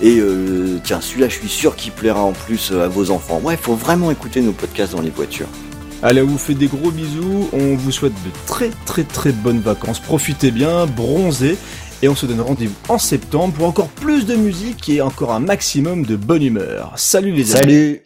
[0.00, 3.40] Et euh, tiens, celui-là, je suis sûr qu'il plaira en plus euh, à vos enfants.
[3.42, 5.48] Ouais, faut vraiment écouter nos podcasts dans les voitures.
[6.02, 7.48] Allez, on vous fait des gros bisous.
[7.52, 10.00] On vous souhaite de très très très bonnes vacances.
[10.00, 11.56] Profitez bien, bronzez.
[12.02, 15.38] Et on se donne rendez-vous en septembre pour encore plus de musique et encore un
[15.38, 16.92] maximum de bonne humeur.
[16.96, 18.00] Salut les amis.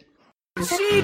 [0.61, 1.03] Salut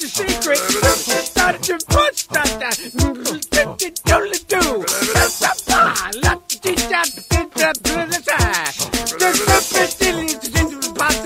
[0.00, 0.58] the secret.
[0.58, 2.76] Started to punch that that.
[4.06, 4.84] Doodly doo.
[6.22, 8.72] Let the teach out the bit that blue the tie.
[9.18, 11.16] The puppet is into the pot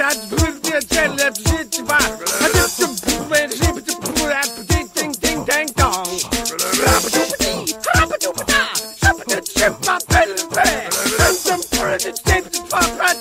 [0.62, 1.70] the tail left shit
[3.82, 4.32] the blue
[4.94, 6.09] ding ding ding dong.
[6.82, 8.62] Hop a doop a dee, hop a doop a da.
[9.05, 10.93] Hop a doop a ship, my pedal and pad.
[11.20, 13.11] I'm some pretty tape to pop